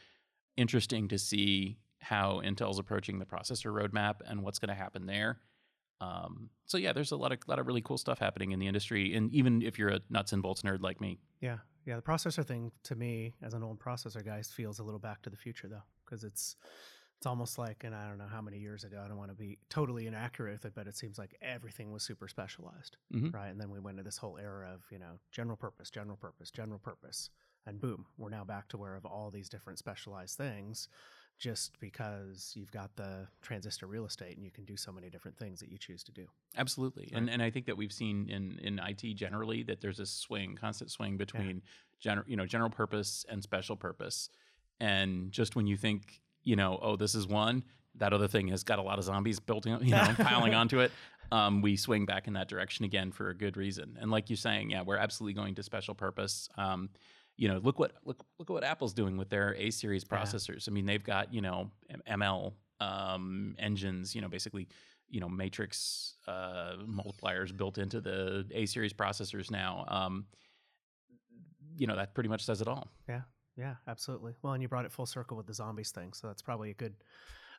interesting 0.57 1.07
to 1.07 1.17
see 1.17 1.77
how 1.99 2.41
Intel's 2.43 2.79
approaching 2.79 3.17
the 3.17 3.25
processor 3.25 3.71
roadmap 3.71 4.15
and 4.27 4.43
what's 4.43 4.59
going 4.59 4.69
to 4.69 4.75
happen 4.75 5.05
there. 5.05 5.39
Um, 6.01 6.49
so 6.65 6.77
yeah, 6.77 6.93
there's 6.93 7.11
a 7.11 7.17
lot 7.17 7.31
of 7.31 7.39
lot 7.47 7.59
of 7.59 7.67
really 7.67 7.81
cool 7.81 7.97
stuff 7.97 8.19
happening 8.19 8.51
in 8.51 8.59
the 8.59 8.67
industry, 8.67 9.13
and 9.15 9.33
even 9.33 9.61
if 9.61 9.79
you're 9.79 9.89
a 9.89 10.01
nuts 10.09 10.33
and 10.33 10.41
bolts 10.43 10.61
nerd 10.61 10.81
like 10.81 10.99
me, 11.01 11.19
Yeah, 11.41 11.59
yeah. 11.85 11.97
The 11.97 12.01
processor 12.01 12.45
thing 12.45 12.71
to 12.83 12.95
me, 12.95 13.33
as 13.41 13.53
an 13.53 13.63
old 13.63 13.79
processor 13.79 14.23
guy, 14.23 14.41
feels 14.41 14.79
a 14.79 14.83
little 14.83 14.99
back 14.99 15.21
to 15.23 15.29
the 15.29 15.37
future 15.37 15.67
though, 15.67 15.83
because 16.05 16.23
it's 16.23 16.55
it's 17.17 17.25
almost 17.25 17.57
like, 17.57 17.83
and 17.83 17.95
I 17.95 18.07
don't 18.07 18.17
know 18.17 18.27
how 18.27 18.41
many 18.41 18.59
years 18.59 18.83
ago. 18.83 19.01
I 19.03 19.07
don't 19.07 19.17
want 19.17 19.31
to 19.31 19.35
be 19.35 19.57
totally 19.69 20.05
inaccurate 20.07 20.53
with 20.53 20.65
it, 20.65 20.75
but 20.75 20.87
it 20.87 20.97
seems 20.97 21.17
like 21.17 21.35
everything 21.41 21.91
was 21.91 22.03
super 22.03 22.27
specialized, 22.27 22.97
Mhm. 23.09 23.31
right? 23.31 23.47
And 23.49 23.59
then 23.59 23.69
we 23.71 23.79
went 23.79 23.97
to 23.97 24.03
this 24.03 24.17
whole 24.17 24.37
era 24.37 24.73
of 24.73 24.85
you 24.91 24.99
know 24.99 25.19
general 25.31 25.57
purpose, 25.57 25.89
general 25.89 26.17
purpose, 26.17 26.51
general 26.51 26.79
purpose, 26.79 27.29
and 27.65 27.81
boom, 27.81 28.07
we're 28.17 28.29
now 28.29 28.45
back 28.45 28.67
to 28.69 28.77
where 28.77 28.95
of 28.95 29.05
all 29.05 29.31
these 29.31 29.49
different 29.49 29.79
specialized 29.79 30.37
things. 30.37 30.87
Just 31.37 31.79
because 31.81 32.53
you've 32.55 32.71
got 32.71 32.95
the 32.95 33.27
transistor 33.41 33.87
real 33.87 34.05
estate 34.05 34.37
and 34.37 34.45
you 34.45 34.51
can 34.51 34.63
do 34.63 34.77
so 34.77 34.91
many 34.91 35.09
different 35.09 35.37
things 35.37 35.59
that 35.59 35.69
you 35.69 35.77
choose 35.77 36.01
to 36.03 36.11
do. 36.11 36.25
Absolutely, 36.57 37.11
and 37.13 37.29
and 37.29 37.41
I 37.41 37.49
think 37.49 37.65
that 37.65 37.75
we've 37.75 37.91
seen 37.91 38.29
in 38.29 38.57
in 38.63 38.79
IT 38.79 39.15
generally 39.15 39.61
that 39.63 39.81
there's 39.81 39.99
a 39.99 40.05
swing, 40.05 40.55
constant 40.55 40.91
swing 40.91 41.17
between 41.17 41.61
general 41.99 42.25
you 42.27 42.37
know 42.37 42.45
general 42.45 42.69
purpose 42.69 43.25
and 43.29 43.43
special 43.43 43.75
purpose, 43.75 44.29
and 44.79 45.31
just 45.31 45.57
when 45.57 45.67
you 45.67 45.75
think 45.75 46.21
you 46.43 46.55
know 46.55 46.79
oh 46.81 46.95
this 46.95 47.15
is 47.15 47.27
one, 47.27 47.63
that 47.95 48.13
other 48.13 48.27
thing 48.27 48.47
has 48.47 48.63
got 48.63 48.79
a 48.79 48.81
lot 48.81 48.97
of 48.97 49.03
zombies 49.03 49.39
building 49.39 49.73
in, 49.73 49.85
you 49.85 49.91
know 49.91 50.13
piling 50.17 50.53
onto 50.53 50.79
it. 50.79 50.91
Um, 51.31 51.61
we 51.61 51.75
swing 51.75 52.05
back 52.05 52.27
in 52.27 52.33
that 52.33 52.47
direction 52.47 52.85
again 52.85 53.11
for 53.11 53.29
a 53.29 53.35
good 53.35 53.57
reason, 53.57 53.97
and 53.99 54.09
like 54.09 54.29
you're 54.29 54.37
saying, 54.37 54.69
yeah, 54.69 54.83
we're 54.83 54.97
absolutely 54.97 55.33
going 55.33 55.55
to 55.55 55.63
special 55.63 55.95
purpose. 55.95 56.47
Um, 56.57 56.89
you 57.37 57.47
know, 57.47 57.57
look 57.57 57.79
what 57.79 57.93
look 58.05 58.25
look 58.39 58.49
at 58.49 58.53
what 58.53 58.63
Apple's 58.63 58.93
doing 58.93 59.17
with 59.17 59.29
their 59.29 59.53
A 59.55 59.69
series 59.71 60.05
Yeah. 60.09 60.17
processors. 60.17 60.67
I 60.69 60.71
mean, 60.71 60.85
they've 60.85 61.03
got 61.03 61.33
you 61.33 61.41
know 61.41 61.71
ML 62.09 62.53
um, 62.79 63.55
engines. 63.59 64.15
You 64.15 64.21
know, 64.21 64.29
basically 64.29 64.67
you 65.09 65.19
know 65.19 65.29
matrix 65.29 66.15
uh, 66.27 66.77
multipliers 66.87 67.55
built 67.55 67.77
into 67.77 68.01
the 68.01 68.45
A 68.51 68.65
series 68.65 68.93
processors 68.93 69.51
now. 69.51 69.85
Um, 69.87 70.25
you 71.77 71.87
know 71.87 71.95
that 71.95 72.13
pretty 72.13 72.29
much 72.29 72.45
says 72.45 72.61
it 72.61 72.67
all. 72.67 72.87
Yeah, 73.07 73.21
yeah, 73.57 73.75
absolutely. 73.87 74.33
Well, 74.41 74.53
and 74.53 74.61
you 74.61 74.69
brought 74.69 74.85
it 74.85 74.91
full 74.91 75.05
circle 75.05 75.35
with 75.37 75.45
the 75.47 75.53
zombies 75.53 75.91
thing, 75.91 76.13
so 76.13 76.27
that's 76.27 76.41
probably 76.41 76.71
a 76.71 76.73
good 76.73 76.95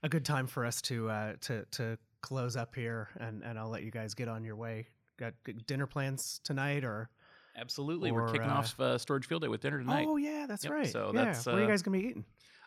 a 0.03 0.09
good 0.09 0.25
time 0.25 0.47
for 0.47 0.65
us 0.65 0.81
to 0.83 1.09
uh, 1.11 1.33
to 1.43 1.65
to 1.73 1.99
close 2.23 2.57
up 2.57 2.75
here, 2.75 3.09
and 3.21 3.43
and 3.43 3.59
I'll 3.59 3.69
let 3.71 3.83
you 3.83 3.91
guys 3.91 4.15
get 4.15 4.29
on 4.29 4.43
your 4.45 4.57
way. 4.57 4.87
Got 5.19 5.35
dinner 5.67 5.87
plans 5.87 6.41
tonight, 6.45 6.85
or 6.85 7.09
Absolutely, 7.57 8.13
we're 8.13 8.27
kicking 8.27 8.51
uh, 8.51 8.55
off 8.57 8.79
uh, 8.81 8.99
storage 8.99 9.27
field 9.27 9.43
day 9.43 9.49
with 9.49 9.61
dinner 9.63 9.79
tonight. 9.79 10.07
oh 10.09 10.17
yeah, 10.17 10.47
that's 10.49 10.65
Yep, 10.65 10.73
right. 10.73 10.87
so 10.87 11.11
yeah, 11.15 11.25
that's, 11.27 11.47
what 11.47 11.55
are 11.55 11.59
you 11.61 11.65
uh, 11.65 11.69
guys 11.69 11.83
gonna 11.83 11.97
be 11.99 12.05
eating? 12.05 12.25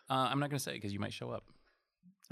Uh, 0.08 0.28
I'm 0.30 0.40
not 0.40 0.50
going 0.50 0.58
to 0.58 0.62
say 0.64 0.72
because 0.72 0.92
you 0.92 0.98
might 0.98 1.12
show 1.12 1.30
up. 1.30 1.44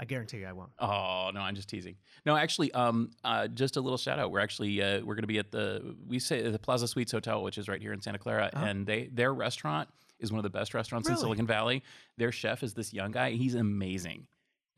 I 0.01 0.05
guarantee 0.05 0.39
you, 0.39 0.47
I 0.47 0.51
won't. 0.53 0.71
Oh 0.79 1.31
no, 1.33 1.39
I'm 1.41 1.55
just 1.55 1.69
teasing. 1.69 1.95
No, 2.25 2.35
actually, 2.35 2.71
um, 2.73 3.11
uh, 3.23 3.47
just 3.47 3.77
a 3.77 3.81
little 3.81 3.97
shout 3.97 4.19
out. 4.19 4.31
We're 4.31 4.39
actually 4.41 4.81
uh, 4.81 4.99
we're 4.99 5.15
going 5.15 5.23
to 5.23 5.27
be 5.27 5.39
at 5.39 5.51
the 5.51 5.95
we 6.07 6.19
say 6.19 6.41
the 6.49 6.59
Plaza 6.59 6.87
Suites 6.87 7.11
Hotel, 7.11 7.41
which 7.43 7.57
is 7.57 7.67
right 7.69 7.81
here 7.81 7.93
in 7.93 8.01
Santa 8.01 8.17
Clara, 8.19 8.49
Uh-huh. 8.53 8.65
and 8.65 8.85
they 8.85 9.09
their 9.13 9.33
restaurant 9.33 9.87
is 10.19 10.31
one 10.31 10.39
of 10.39 10.43
the 10.43 10.49
best 10.49 10.73
restaurants 10.73 11.07
in 11.07 11.15
Silicon 11.15 11.47
Valley. 11.47 11.83
Their 12.17 12.31
chef 12.33 12.63
is 12.63 12.73
this 12.73 12.93
young 12.93 13.11
guy. 13.11 13.31
He's 13.31 13.55
amazing, 13.55 14.27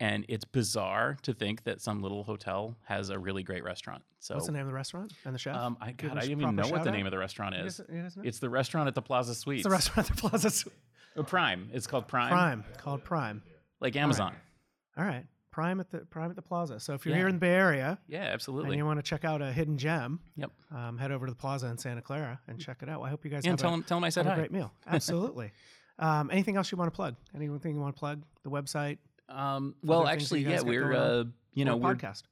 and 0.01 0.25
it's 0.27 0.43
bizarre 0.45 1.15
to 1.21 1.33
think 1.33 1.63
that 1.63 1.79
some 1.81 2.01
little 2.01 2.23
hotel 2.23 2.75
has 2.85 3.09
a 3.09 3.17
really 3.19 3.43
great 3.43 3.63
restaurant. 3.63 4.03
So, 4.19 4.35
What's 4.35 4.47
the 4.47 4.51
name 4.51 4.61
of 4.63 4.67
the 4.67 4.73
restaurant 4.73 5.13
and 5.25 5.33
the 5.33 5.39
chef? 5.39 5.55
um, 5.55 5.77
I 5.79 5.91
God, 5.93 6.11
I 6.17 6.21
don't 6.21 6.31
even 6.31 6.55
know 6.55 6.63
what 6.63 6.69
the 6.71 6.77
shout-out? 6.77 6.93
name 6.93 7.05
of 7.05 7.11
the 7.11 7.17
restaurant 7.17 7.55
You 7.55 7.63
is. 7.65 7.77
guys- 7.79 7.87
you 7.95 8.01
guys? 8.01 8.17
It's 8.23 8.39
the 8.39 8.49
restaurant 8.49 8.87
at 8.87 8.95
the 8.95 9.01
Plaza 9.01 9.33
Suites. 9.35 9.59
It's 9.59 9.63
the 9.65 9.71
restaurant 9.71 10.09
at 10.09 10.15
the 10.17 10.21
Plaza 10.29 10.49
Suite. 10.49 10.75
Uh, 11.17 11.23
Prime. 11.35 11.69
It's 11.73 11.87
called 11.87 12.07
Prime, 12.07 12.29
Prime, 12.29 12.63
called 12.77 13.03
Prime. 13.03 13.41
like 13.79 13.95
Amazon. 13.95 14.33
All 14.97 15.05
right, 15.05 15.25
Prime 15.51 15.79
at 15.79 15.89
the 15.91 15.99
Prime 15.99 16.29
at 16.29 16.35
the 16.35 16.41
Plaza. 16.41 16.79
So 16.79 16.93
if 16.93 17.05
you're 17.05 17.13
Yeah. 17.15 17.19
here 17.21 17.27
in 17.27 17.35
the 17.35 17.39
Bay 17.39 17.53
Area 17.53 17.99
Yeah, 18.07 18.21
absolutely, 18.23 18.71
and 18.71 18.77
you 18.77 18.85
want 18.85 18.97
to 18.99 19.03
check 19.03 19.23
out 19.25 19.41
a 19.41 19.51
hidden 19.51 19.77
gem, 19.77 20.19
Yep. 20.35 20.51
um, 20.71 20.97
head 20.97 21.11
over 21.11 21.25
to 21.27 21.31
the 21.31 21.37
Plaza 21.37 21.67
in 21.67 21.77
Santa 21.77 22.01
Clara 22.01 22.39
and 22.47 22.59
check 22.59 22.81
it 22.81 22.89
out. 22.89 23.01
I 23.03 23.09
hope 23.09 23.23
you 23.25 23.29
guys 23.31 23.45
and 23.45 23.57
tell 23.59 23.71
a, 23.71 23.73
him 23.75 23.83
tell 23.83 23.97
him 23.97 24.03
I 24.03 24.09
said 24.09 24.25
have 24.25 24.33
a 24.33 24.35
hi. 24.35 24.41
great 24.41 24.51
meal. 24.51 24.71
Absolutely. 24.87 25.51
um, 25.99 26.29
anything 26.31 26.57
else 26.57 26.71
you 26.71 26.77
want 26.77 26.91
to 26.91 26.95
plug? 26.95 27.15
Anything 27.35 27.75
you 27.75 27.81
want 27.81 27.95
to 27.95 27.99
plug? 27.99 28.23
The 28.43 28.49
website? 28.49 28.97
Um, 29.31 29.75
well, 29.83 30.01
Other 30.01 30.09
things 30.17 30.29
that 30.29 30.35
actually, 30.37 30.51
yeah, 30.51 30.61
we're 30.61 30.93
uh, 30.93 31.23
you 31.53 31.65
know 31.65 31.77
we're 31.77 31.95
podcast. 31.95 32.23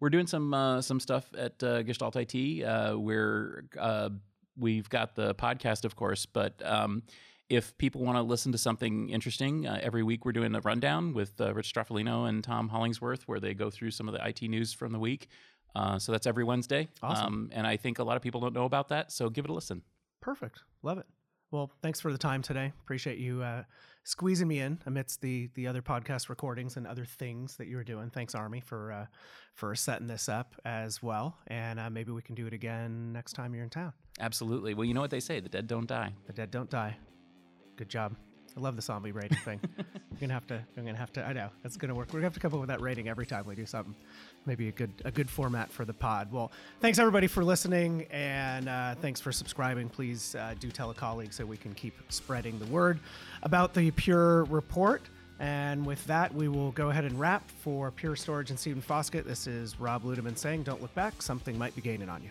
we're 0.00 0.10
doing 0.10 0.26
some 0.26 0.52
uh, 0.54 0.80
some 0.82 1.00
stuff 1.00 1.30
at 1.36 1.62
uh, 1.62 1.82
Gestalt 1.82 2.16
IT. 2.16 2.64
Uh, 2.64 2.98
we're 2.98 3.64
uh, 3.78 4.10
we've 4.56 4.88
got 4.88 5.14
the 5.14 5.34
podcast, 5.34 5.84
of 5.84 5.96
course, 5.96 6.26
but 6.26 6.60
um, 6.64 7.02
if 7.48 7.76
people 7.76 8.02
want 8.02 8.16
to 8.16 8.22
listen 8.22 8.52
to 8.52 8.58
something 8.58 9.10
interesting, 9.10 9.66
uh, 9.66 9.78
every 9.82 10.02
week 10.02 10.24
we're 10.24 10.32
doing 10.32 10.54
a 10.54 10.60
rundown 10.60 11.12
with 11.12 11.38
uh, 11.40 11.52
Rich 11.52 11.74
Stroffolino 11.74 12.28
and 12.28 12.42
Tom 12.42 12.68
Hollingsworth, 12.68 13.28
where 13.28 13.40
they 13.40 13.52
go 13.52 13.70
through 13.70 13.90
some 13.90 14.08
of 14.08 14.14
the 14.14 14.26
IT 14.26 14.42
news 14.42 14.72
from 14.72 14.92
the 14.92 14.98
week. 14.98 15.28
Uh, 15.74 15.98
so 15.98 16.12
that's 16.12 16.26
every 16.26 16.44
Wednesday. 16.44 16.88
Awesome. 17.02 17.26
Um, 17.26 17.50
and 17.52 17.66
I 17.66 17.76
think 17.76 17.98
a 17.98 18.04
lot 18.04 18.16
of 18.16 18.22
people 18.22 18.40
don't 18.40 18.54
know 18.54 18.64
about 18.64 18.88
that. 18.88 19.12
So 19.12 19.28
give 19.28 19.44
it 19.44 19.50
a 19.50 19.54
listen. 19.54 19.82
Perfect. 20.20 20.60
Love 20.82 20.98
it. 20.98 21.06
Well, 21.50 21.70
thanks 21.82 22.00
for 22.00 22.10
the 22.10 22.18
time 22.18 22.40
today. 22.42 22.72
Appreciate 22.82 23.18
you 23.18 23.42
uh, 23.42 23.64
squeezing 24.04 24.48
me 24.48 24.60
in 24.60 24.80
amidst 24.86 25.20
the 25.20 25.48
the 25.54 25.66
other 25.66 25.82
podcast 25.82 26.28
recordings 26.28 26.76
and 26.76 26.86
other 26.86 27.04
things 27.04 27.56
that 27.56 27.66
you 27.66 27.76
were 27.76 27.84
doing. 27.84 28.10
Thanks, 28.10 28.34
Army, 28.34 28.60
for 28.60 28.92
uh, 28.92 29.06
for 29.54 29.74
setting 29.74 30.06
this 30.06 30.28
up 30.28 30.54
as 30.64 31.02
well. 31.02 31.38
And 31.46 31.78
uh, 31.78 31.90
maybe 31.90 32.12
we 32.12 32.22
can 32.22 32.34
do 32.34 32.46
it 32.46 32.52
again 32.52 33.12
next 33.12 33.32
time 33.32 33.54
you're 33.54 33.64
in 33.64 33.70
town. 33.70 33.92
Absolutely. 34.20 34.74
Well, 34.74 34.84
you 34.84 34.94
know 34.94 35.00
what 35.00 35.10
they 35.10 35.20
say: 35.20 35.40
the 35.40 35.48
dead 35.48 35.66
don't 35.66 35.86
die. 35.86 36.12
The 36.26 36.32
dead 36.32 36.50
don't 36.50 36.70
die. 36.70 36.96
Good 37.76 37.88
job. 37.88 38.16
I 38.56 38.60
love 38.60 38.76
the 38.76 38.82
zombie 38.82 39.12
rating 39.12 39.38
thing. 39.38 39.60
I'm 39.78 40.18
gonna 40.20 40.34
have 40.34 40.46
to. 40.48 40.62
I'm 40.76 40.84
gonna 40.84 40.98
have 40.98 41.12
to. 41.14 41.24
I 41.24 41.32
know 41.32 41.48
it's 41.64 41.76
gonna 41.76 41.94
work. 41.94 42.08
We're 42.08 42.20
gonna 42.20 42.26
have 42.26 42.34
to 42.34 42.40
come 42.40 42.52
up 42.52 42.60
with 42.60 42.68
that 42.68 42.80
rating 42.80 43.08
every 43.08 43.26
time 43.26 43.46
we 43.46 43.54
do 43.54 43.66
something. 43.66 43.94
Maybe 44.46 44.68
a 44.68 44.72
good 44.72 44.92
a 45.04 45.10
good 45.10 45.30
format 45.30 45.70
for 45.70 45.84
the 45.84 45.94
pod. 45.94 46.30
Well, 46.30 46.52
thanks 46.80 46.98
everybody 46.98 47.26
for 47.26 47.42
listening, 47.44 48.06
and 48.10 48.68
uh, 48.68 48.94
thanks 48.96 49.20
for 49.20 49.32
subscribing. 49.32 49.88
Please 49.88 50.34
uh, 50.34 50.54
do 50.60 50.70
tell 50.70 50.90
a 50.90 50.94
colleague 50.94 51.32
so 51.32 51.46
we 51.46 51.56
can 51.56 51.72
keep 51.74 51.94
spreading 52.10 52.58
the 52.58 52.66
word 52.66 52.98
about 53.42 53.74
the 53.74 53.90
Pure 53.92 54.44
Report. 54.44 55.02
And 55.40 55.84
with 55.84 56.04
that, 56.06 56.32
we 56.32 56.46
will 56.46 56.70
go 56.72 56.90
ahead 56.90 57.04
and 57.04 57.18
wrap 57.18 57.50
for 57.50 57.90
Pure 57.90 58.14
Storage 58.16 58.50
and 58.50 58.58
Stephen 58.58 58.82
Foskett. 58.82 59.24
This 59.26 59.46
is 59.46 59.80
Rob 59.80 60.04
Ludeman 60.04 60.36
saying, 60.36 60.64
"Don't 60.64 60.80
look 60.82 60.94
back. 60.94 61.22
Something 61.22 61.58
might 61.58 61.74
be 61.74 61.80
gaining 61.80 62.08
on 62.08 62.22
you." 62.22 62.30